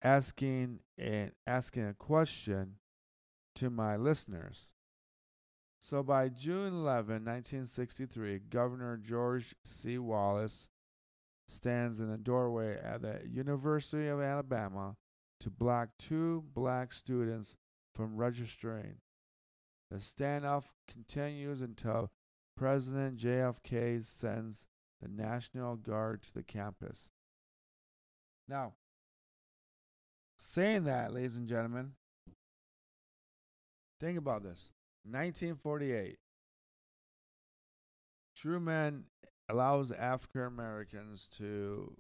asking 0.02 0.80
and 0.98 1.32
asking 1.46 1.88
a 1.88 1.94
question 1.94 2.76
to 3.56 3.70
my 3.70 3.96
listeners. 3.96 4.72
So 5.80 6.04
by 6.04 6.30
June 6.30 6.74
11, 6.74 7.26
1963, 7.26 8.40
Governor 8.50 8.98
George 8.98 9.56
C. 9.64 9.98
Wallace 9.98 10.68
stands 11.48 12.00
in 12.00 12.12
the 12.12 12.18
doorway 12.18 12.78
at 12.78 13.02
the 13.02 13.22
University 13.28 14.08
of 14.08 14.22
Alabama 14.22 14.98
to 15.40 15.50
block 15.50 15.90
two 15.98 16.44
black 16.54 16.94
students 16.94 17.56
from 17.96 18.18
registering. 18.18 18.98
The 19.90 19.98
standoff 19.98 20.66
continues 20.88 21.62
until 21.62 22.12
President 22.56 23.18
JFK 23.18 24.06
sends 24.06 24.68
the 25.02 25.08
National 25.08 25.76
Guard 25.78 26.24
to 26.24 26.34
the 26.34 26.44
campus. 26.44 27.10
Now, 28.48 28.74
saying 30.40 30.86
that, 30.86 31.14
ladies 31.14 31.36
and 31.36 31.48
gentlemen, 31.48 31.92
think 34.00 34.18
about 34.18 34.44
this. 34.44 34.72
1948, 35.04 36.18
Truman 38.36 39.06
allows 39.50 39.92
African 39.92 40.44
Americans 40.44 41.28
to 41.38 41.96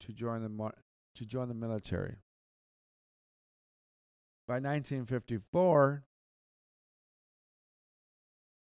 to 0.00 0.12
join 0.12 0.42
the 0.42 0.70
to 1.14 1.24
join 1.24 1.48
the 1.48 1.54
military. 1.54 2.16
By 4.46 4.54
1954, 4.54 6.04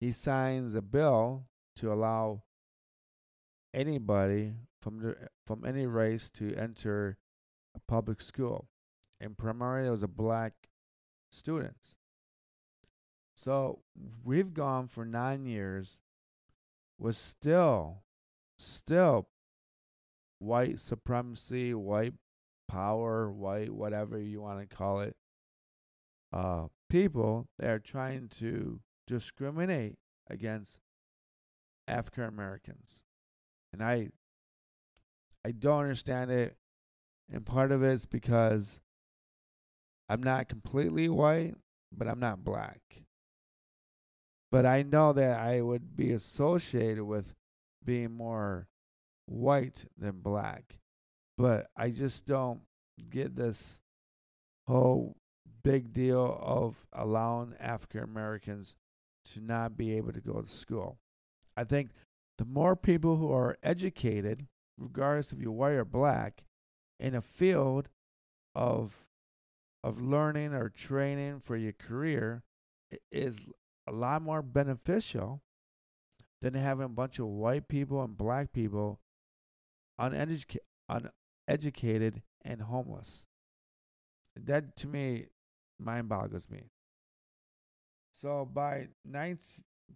he 0.02 0.12
signs 0.12 0.76
a 0.76 0.82
bill 0.82 1.46
to 1.78 1.94
allow 1.94 2.42
anybody 3.74 4.54
from 4.82 5.00
the, 5.00 5.16
from 5.46 5.64
any 5.66 5.86
race 5.86 6.30
to 6.32 6.54
enter 6.56 7.18
a 7.76 7.80
public 7.88 8.22
school, 8.22 8.68
and 9.22 9.38
primarily 9.38 9.88
it 9.88 9.92
was 9.92 10.04
a 10.04 10.08
black 10.08 10.54
students. 11.30 11.96
So 13.36 13.80
we've 14.24 14.54
gone 14.54 14.88
for 14.88 15.06
nine 15.06 15.46
years 15.46 16.02
with 16.98 17.16
still, 17.16 18.04
still 18.58 19.30
white 20.40 20.80
supremacy, 20.80 21.74
white 21.74 22.14
power, 22.68 23.32
white 23.32 23.72
whatever 23.72 24.18
you 24.18 24.42
want 24.42 24.68
to 24.68 24.76
call 24.76 25.02
it. 25.02 25.16
Uh, 26.34 26.68
people 26.90 27.48
that 27.60 27.70
are 27.70 27.80
trying 27.80 28.28
to 28.28 28.80
discriminate 29.06 29.98
against 30.30 30.80
African 31.88 32.24
Americans, 32.24 33.04
and 33.74 33.84
I, 33.84 34.10
I 35.46 35.52
don't 35.52 35.82
understand 35.82 36.32
it. 36.32 36.56
And 37.34 37.46
part 37.46 37.72
of 37.72 37.84
it's 37.84 38.06
because 38.06 38.82
I'm 40.12 40.22
not 40.22 40.50
completely 40.50 41.08
white, 41.08 41.56
but 41.90 42.06
I'm 42.06 42.20
not 42.20 42.44
black. 42.44 42.82
But 44.52 44.66
I 44.66 44.82
know 44.82 45.14
that 45.14 45.40
I 45.40 45.62
would 45.62 45.96
be 45.96 46.12
associated 46.12 47.06
with 47.06 47.34
being 47.86 48.12
more 48.12 48.68
white 49.26 49.86
than 49.98 50.20
black. 50.20 50.80
But 51.38 51.68
I 51.78 51.92
just 51.92 52.26
don't 52.26 52.60
get 53.10 53.38
this 53.38 53.80
whole 54.68 55.16
big 55.64 55.94
deal 55.94 56.38
of 56.42 56.76
allowing 56.92 57.54
African 57.58 58.04
Americans 58.04 58.76
to 59.32 59.40
not 59.40 59.78
be 59.78 59.94
able 59.94 60.12
to 60.12 60.20
go 60.20 60.42
to 60.42 60.48
school. 60.50 60.98
I 61.56 61.64
think 61.64 61.92
the 62.38 62.44
more 62.44 62.76
people 62.76 63.16
who 63.16 63.32
are 63.32 63.58
educated, 63.64 64.46
regardless 64.78 65.32
if 65.32 65.40
you're 65.40 65.54
white 65.54 65.76
or 65.76 65.86
black, 65.86 66.44
in 67.00 67.16
a 67.16 67.22
field 67.22 67.88
of 68.54 69.06
of 69.84 70.02
learning 70.02 70.54
or 70.54 70.70
training 70.70 71.40
for 71.40 71.58
your 71.58 71.74
career 71.74 72.44
is 73.12 73.48
a 73.88 73.92
lot 73.92 74.22
more 74.22 74.42
beneficial 74.42 75.42
than 76.42 76.54
having 76.54 76.86
a 76.86 76.90
bunch 76.90 77.20
of 77.20 77.28
white 77.28 77.68
people 77.68 78.04
and 78.04 78.18
black 78.18 78.52
people 78.52 79.00
uneduca- 80.00 80.58
uneducated 81.48 82.22
and 82.44 82.62
homeless. 82.62 83.26
That 84.36 84.76
to 84.78 84.88
me 84.88 85.28
mind 85.80 86.10
boggles 86.10 86.50
me. 86.50 86.70
So 88.12 88.46
by 88.52 88.90
19, 89.06 89.38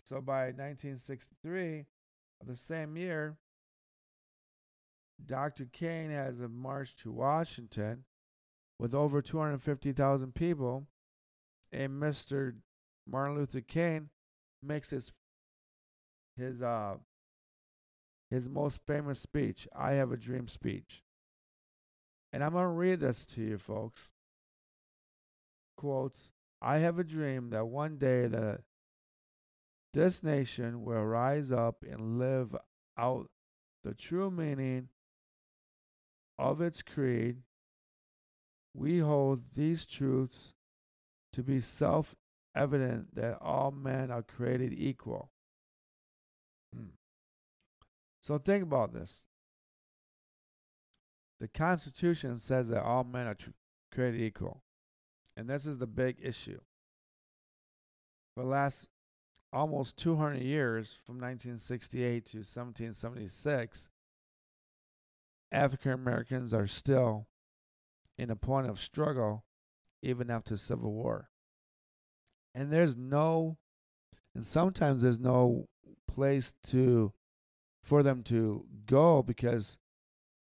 so 0.03 0.21
by 0.21 0.45
1963 0.47 1.85
of 2.41 2.47
the 2.47 2.57
same 2.57 2.97
year, 2.97 3.37
Dr. 5.25 5.65
King 5.71 6.11
has 6.11 6.39
a 6.41 6.49
march 6.49 6.95
to 6.97 7.11
Washington 7.11 8.03
with 8.79 8.93
over 8.93 9.21
250,000 9.21 10.35
people, 10.35 10.87
and 11.71 12.01
Mr. 12.01 12.55
Martin 13.07 13.37
Luther 13.37 13.61
King 13.61 14.09
makes 14.61 14.89
his 14.89 15.13
his 16.37 16.61
uh 16.61 16.95
his 18.29 18.49
most 18.49 18.81
famous 18.85 19.19
speech, 19.19 19.67
I 19.75 19.93
have 19.93 20.11
a 20.11 20.17
dream 20.17 20.47
speech. 20.47 21.03
And 22.33 22.43
I'm 22.43 22.51
going 22.51 22.63
to 22.63 22.69
read 22.69 22.99
this 22.99 23.25
to 23.27 23.41
you 23.41 23.57
folks. 23.57 24.09
Quotes, 25.77 26.31
I 26.61 26.79
have 26.79 26.99
a 26.99 27.03
dream 27.03 27.49
that 27.51 27.67
one 27.67 27.97
day 27.97 28.27
that 28.27 28.61
this 29.93 30.23
nation 30.23 30.83
will 30.83 31.05
rise 31.05 31.51
up 31.51 31.83
and 31.89 32.19
live 32.19 32.55
out 32.97 33.29
the 33.83 33.93
true 33.93 34.31
meaning 34.31 34.89
of 36.37 36.59
its 36.59 36.81
creed. 36.81 37.37
We 38.75 38.99
hold 38.99 39.53
these 39.53 39.85
truths 39.85 40.53
to 41.31 41.41
be 41.41 41.61
self 41.61 42.13
evident 42.55 43.15
that 43.15 43.37
all 43.41 43.71
men 43.71 44.11
are 44.11 44.23
created 44.23 44.73
equal. 44.73 45.31
So 48.21 48.39
think 48.39 48.63
about 48.63 48.91
this. 48.91 49.25
The 51.39 51.47
Constitution 51.47 52.37
says 52.37 52.69
that 52.69 52.81
all 52.81 53.03
men 53.03 53.27
are 53.27 53.35
tr- 53.35 53.51
created 53.93 54.19
equal. 54.19 54.63
And 55.37 55.47
this 55.47 55.67
is 55.67 55.77
the 55.77 55.85
big 55.85 56.17
issue. 56.19 56.59
For 58.33 58.41
the 58.41 58.49
last 58.49 58.89
almost 59.53 59.99
200 59.99 60.41
years, 60.41 60.95
from 61.05 61.17
1968 61.17 62.25
to 62.25 62.37
1776, 62.37 63.89
African 65.51 65.91
Americans 65.91 66.51
are 66.51 66.65
still 66.65 67.27
in 68.17 68.29
a 68.29 68.35
point 68.35 68.67
of 68.67 68.79
struggle 68.79 69.43
even 70.01 70.29
after 70.29 70.55
Civil 70.57 70.93
War. 70.93 71.29
And 72.53 72.71
there's 72.71 72.95
no 72.95 73.57
and 74.33 74.45
sometimes 74.45 75.01
there's 75.01 75.19
no 75.19 75.67
place 76.07 76.53
to 76.63 77.13
for 77.81 78.03
them 78.03 78.23
to 78.23 78.65
go 78.85 79.23
because 79.23 79.77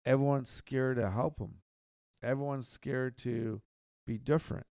everyone's 0.06 0.50
scared 0.50 0.98
to 0.98 1.10
help 1.10 1.38
them 1.38 1.56
everyone's 2.24 2.68
scared 2.68 3.18
to 3.20 3.62
be 4.06 4.18
different. 4.18 4.66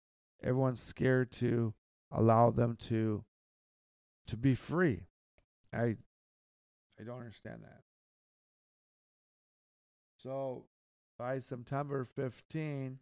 Everyone's 0.42 0.80
scared 0.80 1.32
to 1.32 1.74
allow 2.10 2.50
them 2.50 2.76
to 2.76 3.24
to 4.26 4.36
be 4.36 4.54
free. 4.54 5.02
I 5.72 5.96
i 6.98 7.04
don't 7.04 7.18
understand 7.18 7.62
that. 7.62 7.80
So 10.16 10.66
by 11.18 11.38
september 11.38 12.04
15 12.04 12.98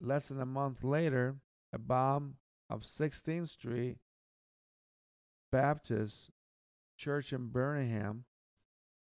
less 0.00 0.28
than 0.28 0.40
a 0.40 0.46
month 0.46 0.82
later 0.84 1.36
a 1.72 1.78
bomb 1.78 2.36
of 2.70 2.82
16th 2.82 3.48
Street 3.48 3.98
Baptist 5.54 6.30
Church 6.96 7.32
in 7.32 7.46
Birmingham 7.46 8.24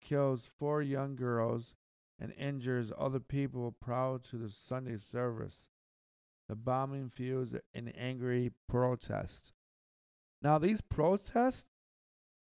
kills 0.01 0.49
four 0.59 0.83
young 0.83 1.17
girls 1.17 1.75
and 2.21 2.33
injures 2.35 2.93
other 2.97 3.21
people 3.21 3.73
proud 3.73 4.23
to 4.25 4.37
the 4.37 4.49
Sunday 4.49 4.99
service. 4.99 5.69
The 6.49 6.55
bombing 6.55 7.11
fuels 7.11 7.55
an 7.75 7.89
angry 7.89 8.53
protest. 8.69 9.53
Now, 10.41 10.59
these 10.59 10.81
protests 10.81 11.67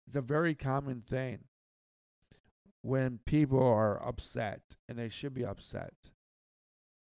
is 0.07 0.15
a 0.15 0.21
very 0.21 0.55
common 0.55 1.01
thing 1.01 1.45
when 2.85 3.19
people 3.25 3.61
are 3.61 4.01
upset, 4.07 4.77
and 4.87 4.99
they 4.99 5.09
should 5.09 5.33
be 5.33 5.43
upset. 5.43 6.11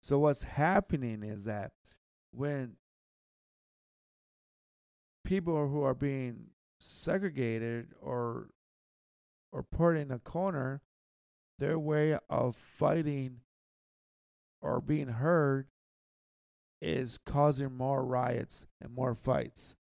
So, 0.01 0.19
what's 0.19 0.43
happening 0.43 1.23
is 1.23 1.45
that 1.45 1.71
when 2.31 2.75
people 5.23 5.69
who 5.69 5.83
are 5.83 5.93
being 5.93 6.47
segregated 6.79 7.93
or 8.01 8.49
or 9.51 9.63
put 9.63 9.95
in 9.95 10.11
a 10.11 10.19
corner, 10.19 10.81
their 11.59 11.79
way 11.79 12.17
of 12.29 12.55
fighting 12.55 13.37
or 14.61 14.81
being 14.81 15.07
heard 15.07 15.67
is 16.81 17.17
causing 17.25 17.73
more 17.73 18.03
riots 18.03 18.67
and 18.81 18.93
more 18.93 19.15
fights. 19.15 19.75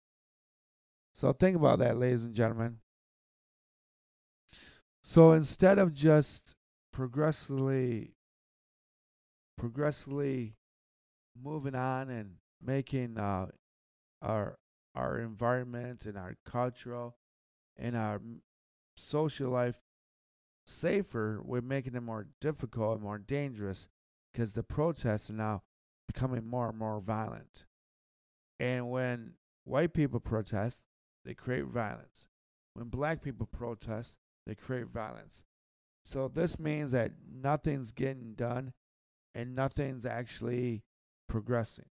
So 1.13 1.33
think 1.33 1.57
about 1.57 1.79
that, 1.79 1.97
ladies 1.97 2.25
and 2.25 2.35
gentlemen. 2.35 2.79
So 5.07 5.33
instead 5.33 5.79
of 5.79 5.93
just 5.93 6.57
progressively 6.91 8.15
progressively 9.59 10.55
moving 11.41 11.75
on 11.75 12.09
and 12.09 12.37
making 12.63 13.19
uh, 13.19 13.49
our 14.23 14.57
our 14.95 15.19
environment 15.21 16.07
and 16.07 16.17
our 16.17 16.37
cultural 16.47 17.17
and 17.77 17.95
our 17.95 18.23
social 18.97 19.51
life 19.51 19.77
safer, 20.67 21.39
we're 21.45 21.61
making 21.61 21.95
it 21.95 22.03
more 22.03 22.27
difficult 22.41 22.95
and 22.95 23.03
more 23.03 23.19
dangerous 23.19 23.89
because 24.33 24.55
the 24.55 24.63
protests 24.63 25.29
are 25.29 25.35
now 25.35 25.63
becoming 26.07 26.47
more 26.47 26.71
and 26.71 26.79
more 26.79 26.99
violent. 26.99 27.67
And 28.59 28.91
when 28.91 29.35
white 29.65 29.93
people 29.93 30.19
protest, 30.19 30.81
they 31.27 31.35
create 31.35 31.67
violence. 31.67 32.27
When 32.73 32.89
black 32.89 33.23
people 33.23 33.47
protest, 33.47 34.17
they 34.47 34.55
create 34.55 34.89
violence. 34.89 35.45
So 36.05 36.29
this 36.29 36.59
means 36.59 36.91
that 36.91 37.13
nothing's 37.33 37.93
getting 37.93 38.35
done 38.35 38.73
and 39.35 39.55
nothing's 39.55 40.05
actually 40.05 40.83
progressing. 41.29 41.87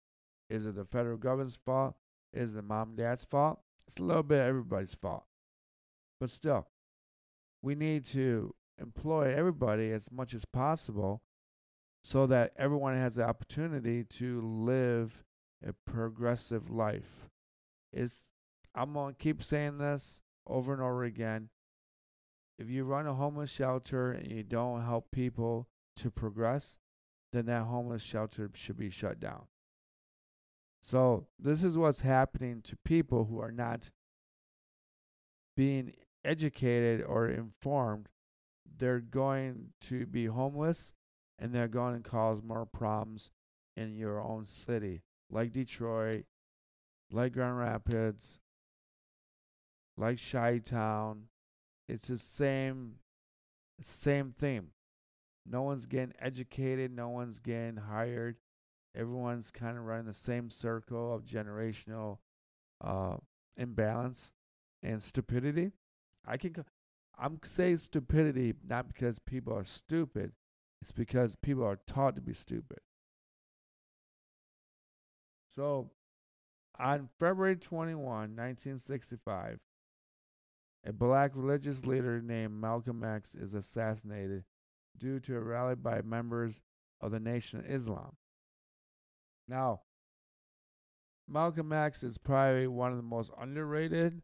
Is 0.50 0.66
it 0.66 0.74
the 0.74 0.84
federal 0.84 1.16
government's 1.16 1.56
fault? 1.56 1.94
Is 2.32 2.52
it 2.52 2.56
the 2.56 2.62
mom 2.62 2.90
and 2.90 2.98
dad's 2.98 3.24
fault? 3.24 3.60
It's 3.86 3.96
a 3.96 4.02
little 4.02 4.22
bit 4.22 4.40
everybody's 4.40 4.94
fault. 4.94 5.24
But 6.20 6.30
still, 6.30 6.66
we 7.62 7.74
need 7.74 8.04
to 8.06 8.54
employ 8.82 9.34
everybody 9.34 9.90
as 9.92 10.10
much 10.10 10.34
as 10.34 10.44
possible 10.44 11.22
so 12.02 12.26
that 12.26 12.52
everyone 12.56 12.94
has 12.96 13.14
the 13.14 13.24
opportunity 13.24 14.04
to 14.04 14.40
live 14.40 15.24
a 15.66 15.72
progressive 15.86 16.70
life. 16.70 17.28
Is 17.92 18.30
I'm 18.74 18.92
gonna 18.94 19.14
keep 19.14 19.42
saying 19.42 19.78
this 19.78 20.20
over 20.46 20.72
and 20.72 20.82
over 20.82 21.04
again. 21.04 21.50
If 22.58 22.68
you 22.68 22.84
run 22.84 23.06
a 23.06 23.14
homeless 23.14 23.50
shelter 23.50 24.12
and 24.12 24.30
you 24.30 24.42
don't 24.42 24.82
help 24.82 25.10
people 25.10 25.68
to 25.96 26.10
progress, 26.10 26.78
then 27.32 27.46
that 27.46 27.64
homeless 27.64 28.02
shelter 28.02 28.50
should 28.54 28.76
be 28.76 28.90
shut 28.90 29.20
down. 29.20 29.46
So, 30.80 31.26
this 31.38 31.62
is 31.62 31.78
what's 31.78 32.00
happening 32.00 32.60
to 32.62 32.76
people 32.84 33.26
who 33.26 33.40
are 33.40 33.52
not 33.52 33.90
being 35.56 35.92
educated 36.24 37.02
or 37.02 37.28
informed. 37.28 38.08
They're 38.78 39.00
going 39.00 39.70
to 39.82 40.06
be 40.06 40.26
homeless 40.26 40.92
and 41.38 41.54
they're 41.54 41.68
going 41.68 42.00
to 42.00 42.08
cause 42.08 42.42
more 42.42 42.66
problems 42.66 43.30
in 43.76 43.96
your 43.96 44.20
own 44.20 44.44
city, 44.44 45.02
like 45.30 45.52
Detroit, 45.52 46.24
like 47.10 47.32
Grand 47.32 47.58
Rapids, 47.58 48.38
like 49.96 50.18
Chi 50.30 50.58
Town. 50.58 51.24
It's 51.88 52.08
the 52.08 52.18
same 52.18 52.96
same 53.80 54.34
theme. 54.38 54.68
No 55.44 55.62
one's 55.62 55.86
getting 55.86 56.14
educated, 56.20 56.94
no 56.94 57.08
one's 57.08 57.40
getting 57.40 57.76
hired. 57.76 58.36
Everyone's 58.94 59.50
kind 59.50 59.76
of 59.76 59.84
running 59.84 60.06
the 60.06 60.14
same 60.14 60.50
circle 60.50 61.14
of 61.14 61.24
generational 61.24 62.18
uh, 62.82 63.16
imbalance 63.56 64.32
and 64.82 65.02
stupidity. 65.02 65.72
I 66.26 66.36
can 66.36 66.64
I'm 67.22 67.38
saying 67.44 67.76
stupidity 67.76 68.52
not 68.68 68.88
because 68.88 69.20
people 69.20 69.54
are 69.54 69.64
stupid, 69.64 70.32
it's 70.80 70.90
because 70.90 71.36
people 71.36 71.64
are 71.64 71.78
taught 71.86 72.16
to 72.16 72.20
be 72.20 72.34
stupid. 72.34 72.80
So, 75.48 75.92
on 76.80 77.08
February 77.20 77.54
21, 77.54 78.02
1965, 78.04 79.60
a 80.84 80.92
black 80.92 81.30
religious 81.36 81.86
leader 81.86 82.20
named 82.20 82.60
Malcolm 82.60 83.04
X 83.04 83.36
is 83.36 83.54
assassinated 83.54 84.42
due 84.98 85.20
to 85.20 85.36
a 85.36 85.40
rally 85.40 85.76
by 85.76 86.02
members 86.02 86.60
of 87.00 87.12
the 87.12 87.20
Nation 87.20 87.60
of 87.60 87.70
Islam. 87.70 88.16
Now, 89.46 89.82
Malcolm 91.28 91.72
X 91.72 92.02
is 92.02 92.18
probably 92.18 92.66
one 92.66 92.90
of 92.90 92.96
the 92.96 93.04
most 93.04 93.30
underrated 93.40 94.22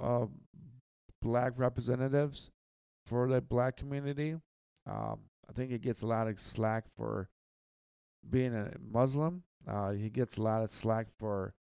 uh, 0.00 0.26
black 1.20 1.58
representatives 1.58 2.50
for 3.06 3.28
the 3.28 3.40
black 3.40 3.76
community. 3.76 4.36
Um, 4.86 5.20
I 5.48 5.52
think 5.52 5.70
he 5.70 5.78
gets 5.78 6.02
a 6.02 6.06
lot 6.06 6.28
of 6.28 6.38
slack 6.38 6.84
for 6.96 7.28
being 8.28 8.54
a 8.54 8.72
Muslim. 8.80 9.42
Uh, 9.66 9.90
he 9.92 10.10
gets 10.10 10.36
a 10.36 10.42
lot 10.42 10.62
of 10.62 10.70
slack 10.70 11.06
for 11.18 11.54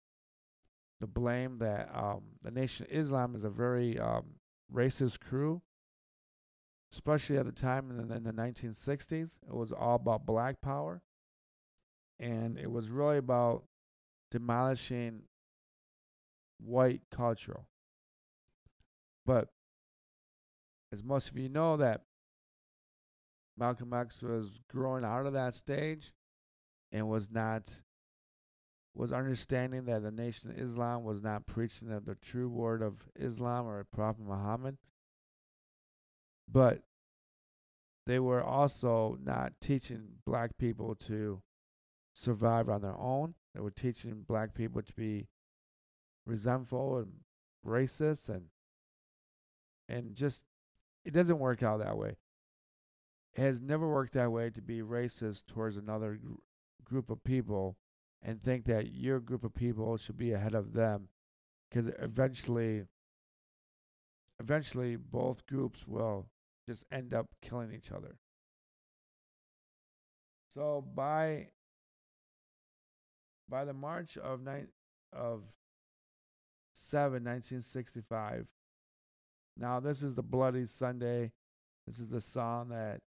the 1.00 1.08
blame 1.08 1.60
that 1.60 1.90
um, 1.94 2.22
the 2.44 2.52
Nation 2.52 2.86
of 2.90 2.98
Islam 2.98 3.36
is 3.36 3.44
a 3.44 3.50
very 3.50 4.00
um, 4.00 4.26
racist 4.74 5.20
crew 5.20 5.62
especially 6.92 7.38
at 7.38 7.46
the 7.46 7.52
time 7.52 7.90
in 7.92 8.08
the, 8.08 8.16
in 8.16 8.24
the 8.24 8.32
1960s. 8.32 9.40
It 9.48 9.54
was 9.54 9.72
all 9.72 9.96
about 9.96 10.26
black 10.26 10.62
power. 10.62 11.02
And 12.20 12.58
it 12.58 12.72
was 12.72 12.90
really 12.90 13.18
about 13.18 13.64
demolishing 14.32 15.24
white 16.60 17.02
culture. 17.12 17.62
But 19.28 19.50
as 20.92 21.04
most 21.04 21.30
of 21.30 21.38
you 21.38 21.50
know, 21.50 21.78
that 21.78 22.02
Malcolm 23.58 23.94
X 23.94 24.22
was 24.22 24.62
growing 24.70 25.04
out 25.04 25.26
of 25.26 25.34
that 25.34 25.54
stage 25.54 26.14
and 26.92 27.10
was 27.10 27.30
not 27.30 27.82
was 28.96 29.14
understanding 29.14 29.86
that 29.86 30.02
the 30.02 30.10
nation 30.10 30.50
of 30.50 30.58
Islam 30.58 31.04
was 31.04 31.22
not 31.22 31.46
preaching 31.46 31.90
the 31.90 32.16
true 32.16 32.50
word 32.50 32.82
of 32.82 32.96
Islam 33.16 33.68
or 33.68 33.84
Prophet 33.84 34.26
Muhammad. 34.26 34.78
But 36.52 36.82
they 38.08 38.18
were 38.18 38.42
also 38.42 39.20
not 39.22 39.54
teaching 39.62 40.14
black 40.26 40.58
people 40.58 40.96
to 40.96 41.44
survive 42.14 42.70
on 42.70 42.82
their 42.82 42.98
own. 42.98 43.36
They 43.54 43.60
were 43.60 43.70
teaching 43.70 44.24
black 44.28 44.56
people 44.56 44.82
to 44.82 44.94
be 44.94 45.28
resentful 46.26 46.98
and 46.98 47.12
racist 47.64 48.30
and 48.30 48.46
and 49.88 50.16
just 50.16 50.46
it 51.06 51.14
doesn't 51.14 51.40
work 51.40 51.64
out 51.64 51.80
that 51.80 51.98
way. 51.98 52.18
It 53.34 53.42
has 53.42 53.62
never 53.62 53.88
worked 53.88 54.14
that 54.14 54.32
way 54.32 54.50
to 54.50 54.62
be 54.62 54.82
racist 54.82 55.46
towards 55.46 55.78
another 55.78 56.20
gr- 56.22 56.34
group 56.84 57.10
of 57.10 57.24
people 57.24 57.78
and 58.22 58.42
think 58.42 58.66
that 58.66 58.94
your 58.94 59.20
group 59.20 59.44
of 59.44 59.54
people 59.54 59.96
should 59.98 60.18
be 60.18 60.34
ahead 60.34 60.56
of 60.56 60.74
them 60.74 61.10
because 61.70 61.88
eventually 62.00 62.84
eventually 64.40 64.96
both 64.96 65.46
groups 65.46 65.88
will 65.88 66.28
just 66.68 66.86
end 66.92 67.14
up 67.14 67.28
killing 67.42 67.72
each 67.72 67.92
other. 67.92 68.18
So 70.50 70.84
by 70.96 71.50
by 73.50 73.66
the 73.66 73.74
March 73.74 74.18
of 74.18 74.42
nine 74.42 74.68
of 75.14 75.44
7, 76.74 77.24
1965, 77.24 78.48
Now, 79.60 79.80
this 79.80 80.04
is 80.04 80.14
the 80.14 80.24
Bloody 80.24 80.68
Sunday. 80.68 81.32
This 81.88 82.00
is 82.00 82.08
the 82.08 82.22
song 82.22 82.70
that 82.70 83.00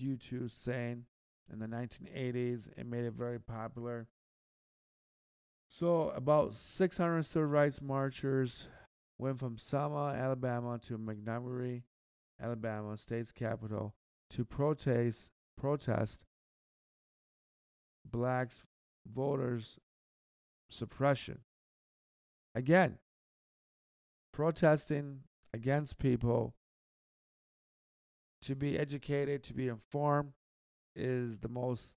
U2 0.00 0.50
sang 0.50 1.04
in 1.50 1.58
the 1.58 1.66
1980s. 1.66 2.68
It 2.76 2.86
made 2.86 3.04
it 3.04 3.14
very 3.14 3.40
popular. 3.40 4.08
So, 5.68 6.10
about 6.10 6.54
600 6.54 7.24
civil 7.24 7.48
rights 7.48 7.80
marchers 7.80 8.68
went 9.18 9.38
from 9.38 9.56
Selma, 9.56 10.14
Alabama 10.14 10.78
to 10.86 10.98
Montgomery, 10.98 11.84
Alabama, 12.40 12.96
state's 12.96 13.32
capital, 13.32 13.94
to 14.30 14.44
protest 14.44 15.30
protest 15.56 16.24
blacks 18.04 18.64
voters 19.10 19.78
suppression. 20.68 21.38
Again, 22.54 22.98
protesting 24.32 25.20
against 25.56 25.98
people 25.98 26.54
to 28.42 28.54
be 28.54 28.78
educated, 28.78 29.42
to 29.42 29.54
be 29.54 29.68
informed 29.68 30.32
is 30.94 31.38
the 31.38 31.48
most 31.48 31.94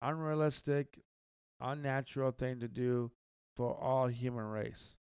unrealistic, 0.00 0.98
unnatural 1.60 2.32
thing 2.32 2.58
to 2.58 2.68
do 2.68 3.10
for 3.54 3.78
all 3.78 4.08
human 4.08 4.44
race. 4.44 4.96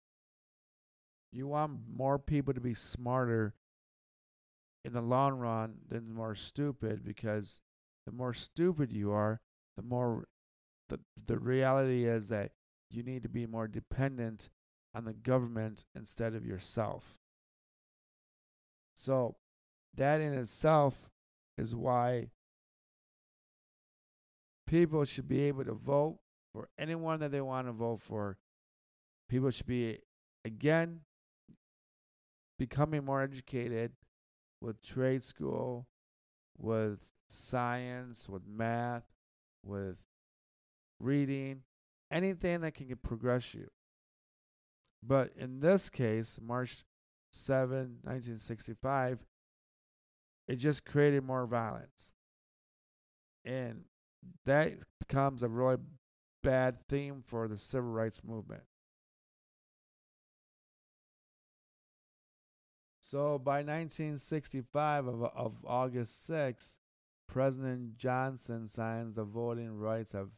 You 1.31 1.47
want 1.47 1.79
more 1.95 2.19
people 2.19 2.53
to 2.53 2.59
be 2.59 2.75
smarter 2.75 3.55
in 4.83 4.91
the 4.91 5.01
long 5.01 5.39
run 5.39 5.75
than 5.87 6.13
more 6.13 6.35
stupid 6.35 7.03
because 7.05 7.61
the 8.05 8.11
more 8.11 8.33
stupid 8.33 8.91
you 8.91 9.11
are, 9.13 9.39
the 9.77 9.83
more 9.83 10.27
the 10.89 10.99
the 11.25 11.39
reality 11.39 12.05
is 12.05 12.27
that 12.27 12.51
you 12.89 13.03
need 13.03 13.23
to 13.23 13.29
be 13.29 13.45
more 13.45 13.69
dependent 13.69 14.49
on 14.93 15.05
the 15.05 15.13
government 15.13 15.85
instead 15.95 16.35
of 16.35 16.45
yourself. 16.45 17.17
So 18.93 19.35
that 19.95 20.21
in 20.21 20.33
itself 20.33 21.09
is 21.57 21.75
why 21.75 22.29
people 24.67 25.03
should 25.05 25.27
be 25.27 25.41
able 25.41 25.65
to 25.65 25.73
vote 25.73 26.19
for 26.53 26.69
anyone 26.77 27.19
that 27.19 27.31
they 27.31 27.41
want 27.41 27.67
to 27.67 27.73
vote 27.73 28.01
for. 28.01 28.37
People 29.29 29.49
should 29.51 29.67
be 29.67 29.99
again 30.45 31.01
becoming 32.57 33.03
more 33.03 33.21
educated 33.21 33.91
with 34.61 34.85
trade 34.85 35.23
school, 35.23 35.87
with 36.57 36.99
science, 37.27 38.29
with 38.29 38.43
math, 38.47 39.05
with 39.63 40.03
reading, 40.99 41.63
anything 42.11 42.61
that 42.61 42.75
can 42.75 42.95
progress 43.01 43.53
you. 43.53 43.67
But 45.03 45.31
in 45.35 45.59
this 45.61 45.89
case, 45.89 46.39
March 46.41 46.83
7, 47.31 47.67
1965, 48.03 49.19
it 50.47 50.55
just 50.55 50.85
created 50.85 51.23
more 51.23 51.45
violence. 51.45 52.13
And 53.45 53.85
that 54.45 54.73
becomes 54.99 55.43
a 55.43 55.47
really 55.47 55.77
bad 56.43 56.77
theme 56.87 57.23
for 57.25 57.47
the 57.47 57.57
civil 57.57 57.89
rights 57.89 58.23
movement. 58.23 58.63
So 62.99 63.37
by 63.37 63.57
1965 63.57 65.07
of, 65.07 65.23
of 65.35 65.53
August 65.65 66.25
6, 66.25 66.77
President 67.27 67.97
Johnson 67.97 68.67
signs 68.67 69.15
the 69.15 69.23
Voting 69.23 69.77
Rights 69.77 70.13
of 70.13 70.31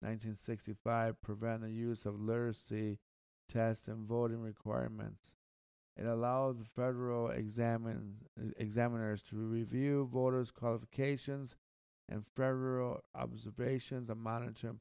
1965, 0.00 1.20
prevent 1.20 1.62
the 1.62 1.70
use 1.70 2.06
of 2.06 2.20
literacy 2.20 2.98
tests 3.48 3.88
and 3.88 4.06
voting 4.06 4.40
requirements. 4.40 5.35
It 5.96 6.06
allowed 6.06 6.58
the 6.58 6.64
federal 6.64 7.30
examine, 7.30 8.16
examiners 8.58 9.22
to 9.24 9.36
review 9.36 10.08
voters' 10.12 10.50
qualifications 10.50 11.56
and 12.08 12.24
federal 12.36 13.00
observations 13.14 14.10
and 14.10 14.20
monitor 14.20 14.68
and 14.68 14.80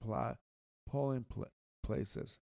polling 0.86 1.23
pl- 1.23 1.47
places. 1.84 2.39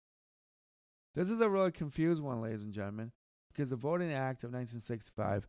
This 1.15 1.31
is 1.31 1.41
a 1.41 1.49
really 1.49 1.73
confused 1.73 2.23
one, 2.23 2.43
ladies 2.43 2.65
and 2.65 2.73
gentlemen, 2.73 3.13
because 3.53 3.71
the 3.71 3.77
Voting 3.77 4.13
Act 4.13 4.45
of 4.45 4.53
1965, 4.53 5.49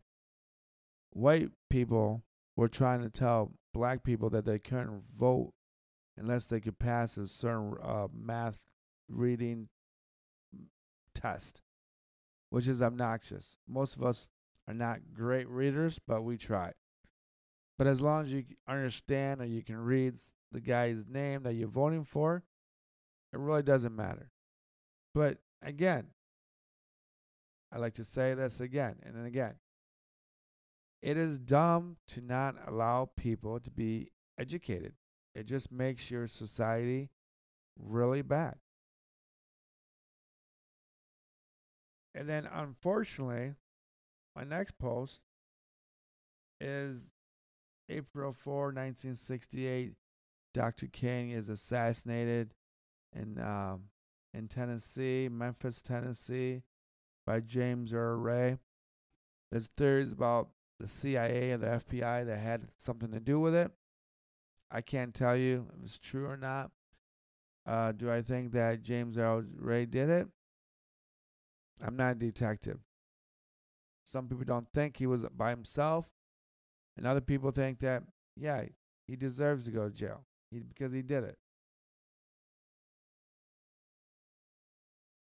white 1.10 1.50
people 1.68 2.22
were 2.56 2.68
trying 2.68 3.02
to 3.02 3.10
tell 3.10 3.52
black 3.74 4.02
people 4.02 4.30
that 4.30 4.44
they 4.44 4.58
couldn't 4.58 5.02
vote 5.16 5.52
unless 6.16 6.46
they 6.46 6.60
could 6.60 6.78
pass 6.78 7.16
a 7.16 7.26
certain 7.26 7.74
uh, 7.82 8.08
math 8.12 8.64
reading 9.08 9.68
test, 11.14 11.62
which 12.50 12.68
is 12.68 12.82
obnoxious. 12.82 13.56
Most 13.68 13.96
of 13.96 14.02
us 14.02 14.26
are 14.66 14.74
not 14.74 15.00
great 15.14 15.48
readers, 15.48 15.98
but 15.98 16.22
we 16.22 16.36
try. 16.36 16.72
But 17.76 17.86
as 17.86 18.00
long 18.00 18.22
as 18.22 18.32
you 18.32 18.44
understand 18.66 19.40
or 19.40 19.46
you 19.46 19.62
can 19.62 19.76
read 19.76 20.14
the 20.50 20.60
guy's 20.60 21.06
name 21.06 21.42
that 21.44 21.54
you're 21.54 21.68
voting 21.68 22.04
for, 22.04 22.42
it 23.32 23.38
really 23.38 23.62
doesn't 23.62 23.94
matter. 23.94 24.30
But 25.14 25.38
again, 25.62 26.06
I 27.72 27.78
like 27.78 27.94
to 27.94 28.04
say 28.04 28.34
this 28.34 28.60
again 28.60 28.96
and 29.04 29.14
then 29.14 29.26
again. 29.26 29.54
It 31.02 31.16
is 31.16 31.38
dumb 31.38 31.96
to 32.08 32.20
not 32.20 32.56
allow 32.66 33.10
people 33.16 33.60
to 33.60 33.70
be 33.70 34.10
educated. 34.38 34.94
It 35.34 35.46
just 35.46 35.70
makes 35.70 36.10
your 36.10 36.26
society 36.26 37.10
really 37.78 38.22
bad. 38.22 38.56
And 42.18 42.28
then, 42.28 42.48
unfortunately, 42.52 43.54
my 44.34 44.42
next 44.42 44.76
post 44.76 45.22
is 46.60 46.98
April 47.88 48.32
4, 48.32 48.64
1968. 48.64 49.92
Dr. 50.52 50.88
King 50.88 51.30
is 51.30 51.48
assassinated 51.48 52.54
in 53.14 53.38
um, 53.38 53.84
in 54.34 54.48
Tennessee, 54.48 55.28
Memphis, 55.30 55.80
Tennessee 55.80 56.62
by 57.24 57.38
James 57.38 57.92
Earl 57.92 58.18
Ray. 58.18 58.58
There's 59.52 59.70
theories 59.76 60.10
about 60.10 60.48
the 60.80 60.88
CIA 60.88 61.52
and 61.52 61.62
the 61.62 61.68
FBI 61.68 62.26
that 62.26 62.38
had 62.40 62.66
something 62.76 63.12
to 63.12 63.20
do 63.20 63.38
with 63.38 63.54
it. 63.54 63.70
I 64.72 64.80
can't 64.80 65.14
tell 65.14 65.36
you 65.36 65.68
if 65.76 65.84
it's 65.84 65.98
true 66.00 66.26
or 66.26 66.36
not. 66.36 66.72
Uh, 67.64 67.92
do 67.92 68.10
I 68.10 68.22
think 68.22 68.50
that 68.52 68.82
James 68.82 69.16
Earl 69.16 69.44
Ray 69.56 69.86
did 69.86 70.10
it? 70.10 70.26
I'm 71.84 71.96
not 71.96 72.12
a 72.12 72.14
detective. 72.14 72.78
Some 74.04 74.26
people 74.26 74.44
don't 74.44 74.66
think 74.72 74.96
he 74.96 75.06
was 75.06 75.24
by 75.36 75.50
himself, 75.50 76.06
and 76.96 77.06
other 77.06 77.20
people 77.20 77.50
think 77.50 77.80
that, 77.80 78.02
yeah, 78.36 78.64
he 79.06 79.16
deserves 79.16 79.64
to 79.66 79.70
go 79.70 79.88
to 79.88 79.94
jail 79.94 80.24
because 80.50 80.92
he 80.92 81.02
did 81.02 81.24
it. 81.24 81.36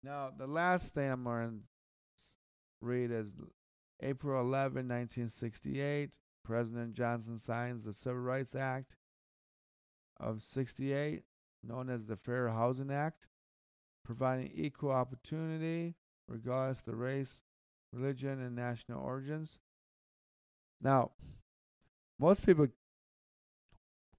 Now, 0.02 0.30
the 0.36 0.46
last 0.46 0.92
thing 0.92 1.10
I'm 1.10 1.24
going 1.24 1.60
to 2.18 2.24
read 2.82 3.10
is 3.10 3.32
April 4.02 4.40
11, 4.40 4.88
1968. 4.88 6.18
President 6.44 6.92
Johnson 6.92 7.38
signs 7.38 7.84
the 7.84 7.92
Civil 7.94 8.20
Rights 8.20 8.54
Act 8.54 8.96
of 10.20 10.42
68, 10.42 11.22
known 11.62 11.88
as 11.88 12.04
the 12.04 12.16
Fair 12.16 12.48
Housing 12.50 12.90
Act, 12.90 13.28
providing 14.04 14.50
equal 14.54 14.90
opportunity 14.90 15.94
regardless 16.28 16.80
of 16.80 16.86
the 16.86 16.96
race, 16.96 17.40
religion, 17.92 18.40
and 18.40 18.54
national 18.54 19.02
origins. 19.02 19.58
Now, 20.80 21.12
most 22.18 22.44
people, 22.44 22.66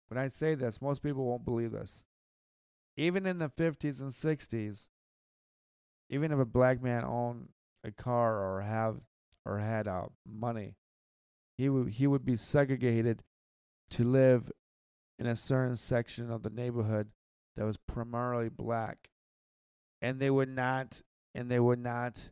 when 0.08 0.18
I 0.18 0.28
say 0.28 0.56
this, 0.56 0.82
most 0.82 1.04
people 1.04 1.26
won't 1.26 1.46
believe 1.46 1.72
this. 1.72 2.06
Even 2.98 3.26
in 3.26 3.39
the 3.39 3.50
50s 3.50 4.00
and 4.00 4.12
60s, 4.12 4.88
even 6.10 6.32
if 6.32 6.39
a 6.39 6.46
black 6.46 6.82
man 6.82 7.04
owned 7.04 7.50
a 7.84 7.91
car 7.91 8.39
or 8.39 8.62
have 8.62 8.98
or 9.46 9.60
had 9.60 9.88
uh, 9.88 10.06
money, 10.26 10.76
he 11.58 11.70
would 11.70 11.89
he 11.89 12.08
would 12.08 12.26
be 12.26 12.36
segregated 12.36 13.24
to 13.91 14.04
live 14.04 14.52
in 15.18 15.26
a 15.26 15.36
certain 15.36 15.76
section 15.76 16.32
of 16.32 16.44
the 16.44 16.50
neighborhood 16.50 17.10
that 17.56 17.65
was 17.65 17.78
primarily 17.78 18.50
black, 18.50 19.10
and 20.02 20.20
they 20.20 20.30
would 20.30 20.50
not 20.50 21.02
and 21.36 21.52
they 21.52 21.60
would 21.60 21.80
not 21.80 22.30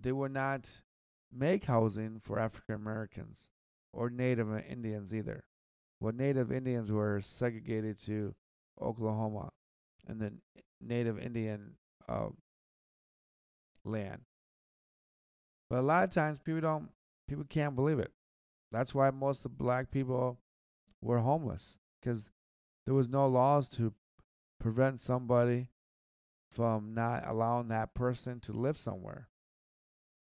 they 0.00 0.12
would 0.12 0.32
not 0.32 0.82
make 1.32 1.64
housing 1.64 2.20
for 2.22 2.38
African 2.38 2.74
Americans 2.74 3.50
or 3.92 4.10
Native 4.10 4.48
Indians 4.68 5.14
either. 5.14 5.44
Well, 6.00 6.12
Native 6.12 6.50
Indians 6.50 6.90
were 6.90 7.20
segregated 7.20 7.98
to 8.06 8.34
Oklahoma 8.80 9.52
and 10.08 10.20
the 10.20 10.32
Native 10.80 11.18
Indian 11.18 11.74
uh, 12.08 12.28
land. 13.84 14.22
But 15.68 15.80
a 15.80 15.82
lot 15.82 16.04
of 16.04 16.10
times 16.10 16.38
people 16.38 16.62
don't 16.62 16.88
people 17.28 17.44
can't 17.48 17.76
believe 17.76 18.00
it. 18.00 18.10
That's 18.72 18.94
why 18.94 19.10
most 19.10 19.44
of 19.44 19.56
black 19.56 19.90
people 19.90 20.38
were 21.00 21.18
homeless 21.18 21.76
because 22.00 22.30
there 22.86 22.94
was 22.94 23.08
no 23.08 23.26
laws 23.28 23.68
to 23.68 23.92
prevent 24.58 24.98
somebody 25.00 25.68
from 26.50 26.94
not 26.94 27.26
allowing 27.26 27.68
that 27.68 27.94
person 27.94 28.40
to 28.40 28.52
live 28.52 28.76
somewhere. 28.76 29.28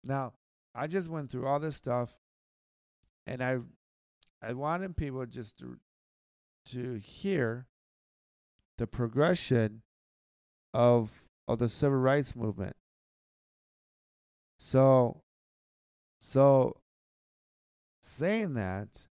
Now, 0.03 0.33
I 0.73 0.87
just 0.87 1.09
went 1.09 1.31
through 1.31 1.47
all 1.47 1.59
this 1.59 1.75
stuff, 1.75 2.15
and 3.25 3.41
I, 3.43 3.57
I 4.41 4.53
wanted 4.53 4.97
people 4.97 5.25
just 5.25 5.57
to, 5.59 5.77
to 6.67 6.95
hear 6.95 7.67
the 8.77 8.87
progression 8.87 9.81
of 10.73 11.27
of 11.47 11.59
the 11.59 11.69
civil 11.69 11.97
rights 11.97 12.35
movement. 12.35 12.75
So, 14.59 15.21
so 16.19 16.81
saying 18.01 18.55
that, 18.55 19.05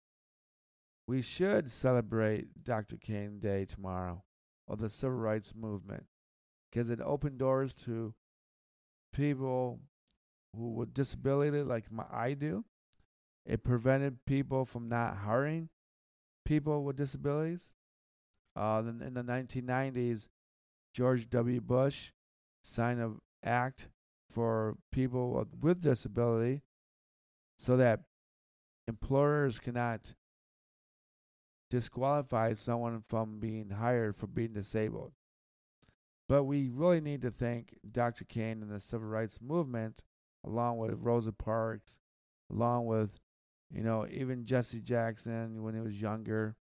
we 1.06 1.22
should 1.22 1.70
celebrate 1.70 2.64
Dr. 2.64 2.96
King 2.96 3.38
Day 3.38 3.64
tomorrow 3.64 4.24
or 4.66 4.76
the 4.76 4.90
civil 4.90 5.16
rights 5.16 5.54
movement 5.54 6.06
because 6.76 6.90
it 6.90 7.00
opened 7.00 7.38
doors 7.38 7.74
to 7.74 8.12
people 9.14 9.80
who 10.54 10.72
with 10.72 10.92
disability 10.92 11.62
like 11.62 11.90
my, 11.90 12.04
I 12.12 12.34
do. 12.34 12.66
It 13.46 13.64
prevented 13.64 14.26
people 14.26 14.66
from 14.66 14.86
not 14.86 15.16
hiring 15.16 15.70
people 16.44 16.84
with 16.84 16.96
disabilities. 16.96 17.72
Uh, 18.54 18.82
in 18.86 19.14
the 19.14 19.22
1990s, 19.22 20.28
George 20.92 21.30
W. 21.30 21.62
Bush 21.62 22.12
signed 22.62 23.00
an 23.00 23.20
act 23.42 23.88
for 24.30 24.76
people 24.92 25.46
with 25.58 25.80
disability 25.80 26.60
so 27.58 27.78
that 27.78 28.00
employers 28.86 29.58
cannot 29.58 30.12
disqualify 31.70 32.52
someone 32.52 33.02
from 33.08 33.40
being 33.40 33.70
hired 33.70 34.14
for 34.14 34.26
being 34.26 34.52
disabled. 34.52 35.12
But 36.28 36.44
we 36.44 36.68
really 36.68 37.00
need 37.00 37.22
to 37.22 37.30
thank 37.30 37.78
Dr. 37.90 38.24
King 38.24 38.62
and 38.62 38.70
the 38.70 38.80
civil 38.80 39.08
rights 39.08 39.38
movement, 39.40 40.02
along 40.44 40.78
with 40.78 40.94
Rosa 40.98 41.32
Parks, 41.32 42.00
along 42.50 42.86
with, 42.86 43.20
you 43.70 43.82
know, 43.82 44.06
even 44.10 44.44
Jesse 44.44 44.80
Jackson 44.80 45.62
when 45.62 45.74
he 45.74 45.80
was 45.80 46.00
younger. 46.00 46.56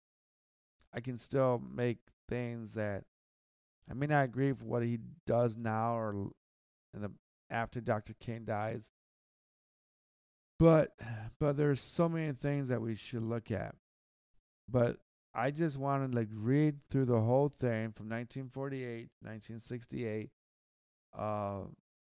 I 0.94 1.00
can 1.00 1.18
still 1.18 1.62
make 1.74 2.00
things 2.28 2.74
that 2.74 3.06
I 3.90 3.94
may 3.94 4.08
not 4.08 4.26
agree 4.26 4.52
with 4.52 4.64
what 4.64 4.84
he 4.84 5.00
does 5.26 5.58
now 5.58 5.98
or 5.98 6.32
in 6.94 7.02
the 7.02 7.12
after 7.50 7.82
Dr. 7.82 8.14
King 8.20 8.46
dies. 8.46 8.92
But 10.60 10.92
but 11.40 11.58
there's 11.58 11.82
so 11.82 12.10
many 12.10 12.34
things 12.34 12.68
that 12.68 12.82
we 12.82 12.96
should 12.96 13.24
look 13.24 13.52
at. 13.52 13.76
But 14.70 14.98
I 15.36 15.52
just 15.52 15.78
wanted 15.78 16.12
to 16.12 16.18
like 16.18 16.30
read 16.32 16.76
through 16.90 17.06
the 17.06 17.20
whole 17.20 17.50
thing 17.50 17.92
from 17.92 18.10
1948 18.10 19.10
1968. 19.22 20.30
Uh, 21.18 21.62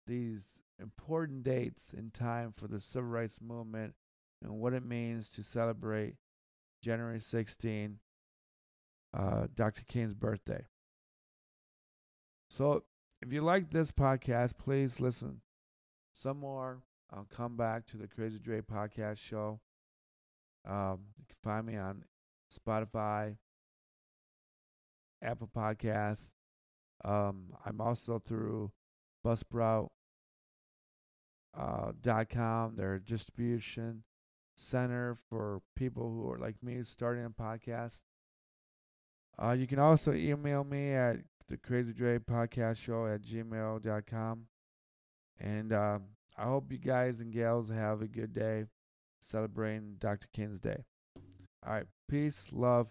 these 0.07 0.63
important 0.81 1.43
dates 1.43 1.93
in 1.93 2.11
time 2.11 2.53
for 2.57 2.69
the 2.69 2.81
civil 2.81 3.09
rights 3.09 3.41
movement 3.41 3.95
and 4.43 4.61
what 4.61 4.75
it 4.75 4.85
means 4.85 5.31
to 5.33 5.43
celebrate 5.43 6.17
January 6.83 7.21
16, 7.21 7.99
uh, 9.17 9.47
Dr. 9.55 9.83
King's 9.89 10.15
birthday. 10.15 10.65
So, 12.49 12.85
if 13.23 13.33
you 13.33 13.41
like 13.41 13.71
this 13.71 13.91
podcast, 13.91 14.59
please 14.59 15.01
listen 15.01 15.41
some 16.13 16.39
more. 16.39 16.83
I'll 17.13 17.27
come 17.35 17.57
back 17.57 17.87
to 17.87 17.97
the 17.97 18.07
Crazy 18.07 18.39
Dre 18.39 18.61
podcast 18.61 19.19
show. 19.19 19.61
Um, 20.69 21.01
you 21.19 21.25
can 21.27 21.37
find 21.43 21.67
me 21.67 21.77
on 21.77 22.05
Spotify, 22.53 23.37
Apple 25.23 25.51
Podcasts. 25.55 26.31
Um, 27.05 27.55
I'm 27.65 27.81
also 27.81 28.19
through 28.19 28.73
Buzzsprout 29.25 29.89
uh, 31.59 31.93
dot 32.01 32.29
com, 32.29 32.77
their 32.77 32.99
distribution 32.99 34.03
center 34.57 35.17
for 35.29 35.61
people 35.75 36.11
who 36.11 36.31
are 36.31 36.39
like 36.39 36.63
me 36.63 36.83
starting 36.83 37.25
a 37.25 37.31
podcast. 37.31 38.01
Uh, 39.43 39.53
you 39.53 39.67
can 39.67 39.79
also 39.79 40.13
email 40.13 40.65
me 40.65 40.93
at 40.93 41.17
the 41.49 41.57
Crazy 41.57 41.93
Dre 41.93 42.19
Podcast 42.19 42.79
Show 42.79 43.07
at 43.07 43.23
gmail.com. 43.23 44.47
And 45.39 45.73
uh, 45.73 45.99
I 46.37 46.45
hope 46.45 46.73
you 46.73 46.79
guys 46.79 47.21
and 47.21 47.33
gals 47.33 47.69
have 47.69 48.01
a 48.01 48.07
good 48.07 48.33
day 48.33 48.65
celebrating 49.21 49.97
Dr. 49.99 50.27
King's 50.33 50.59
Day. 50.59 50.85
All 51.67 51.73
right. 51.75 51.87
Peace, 52.09 52.53
love, 52.53 52.89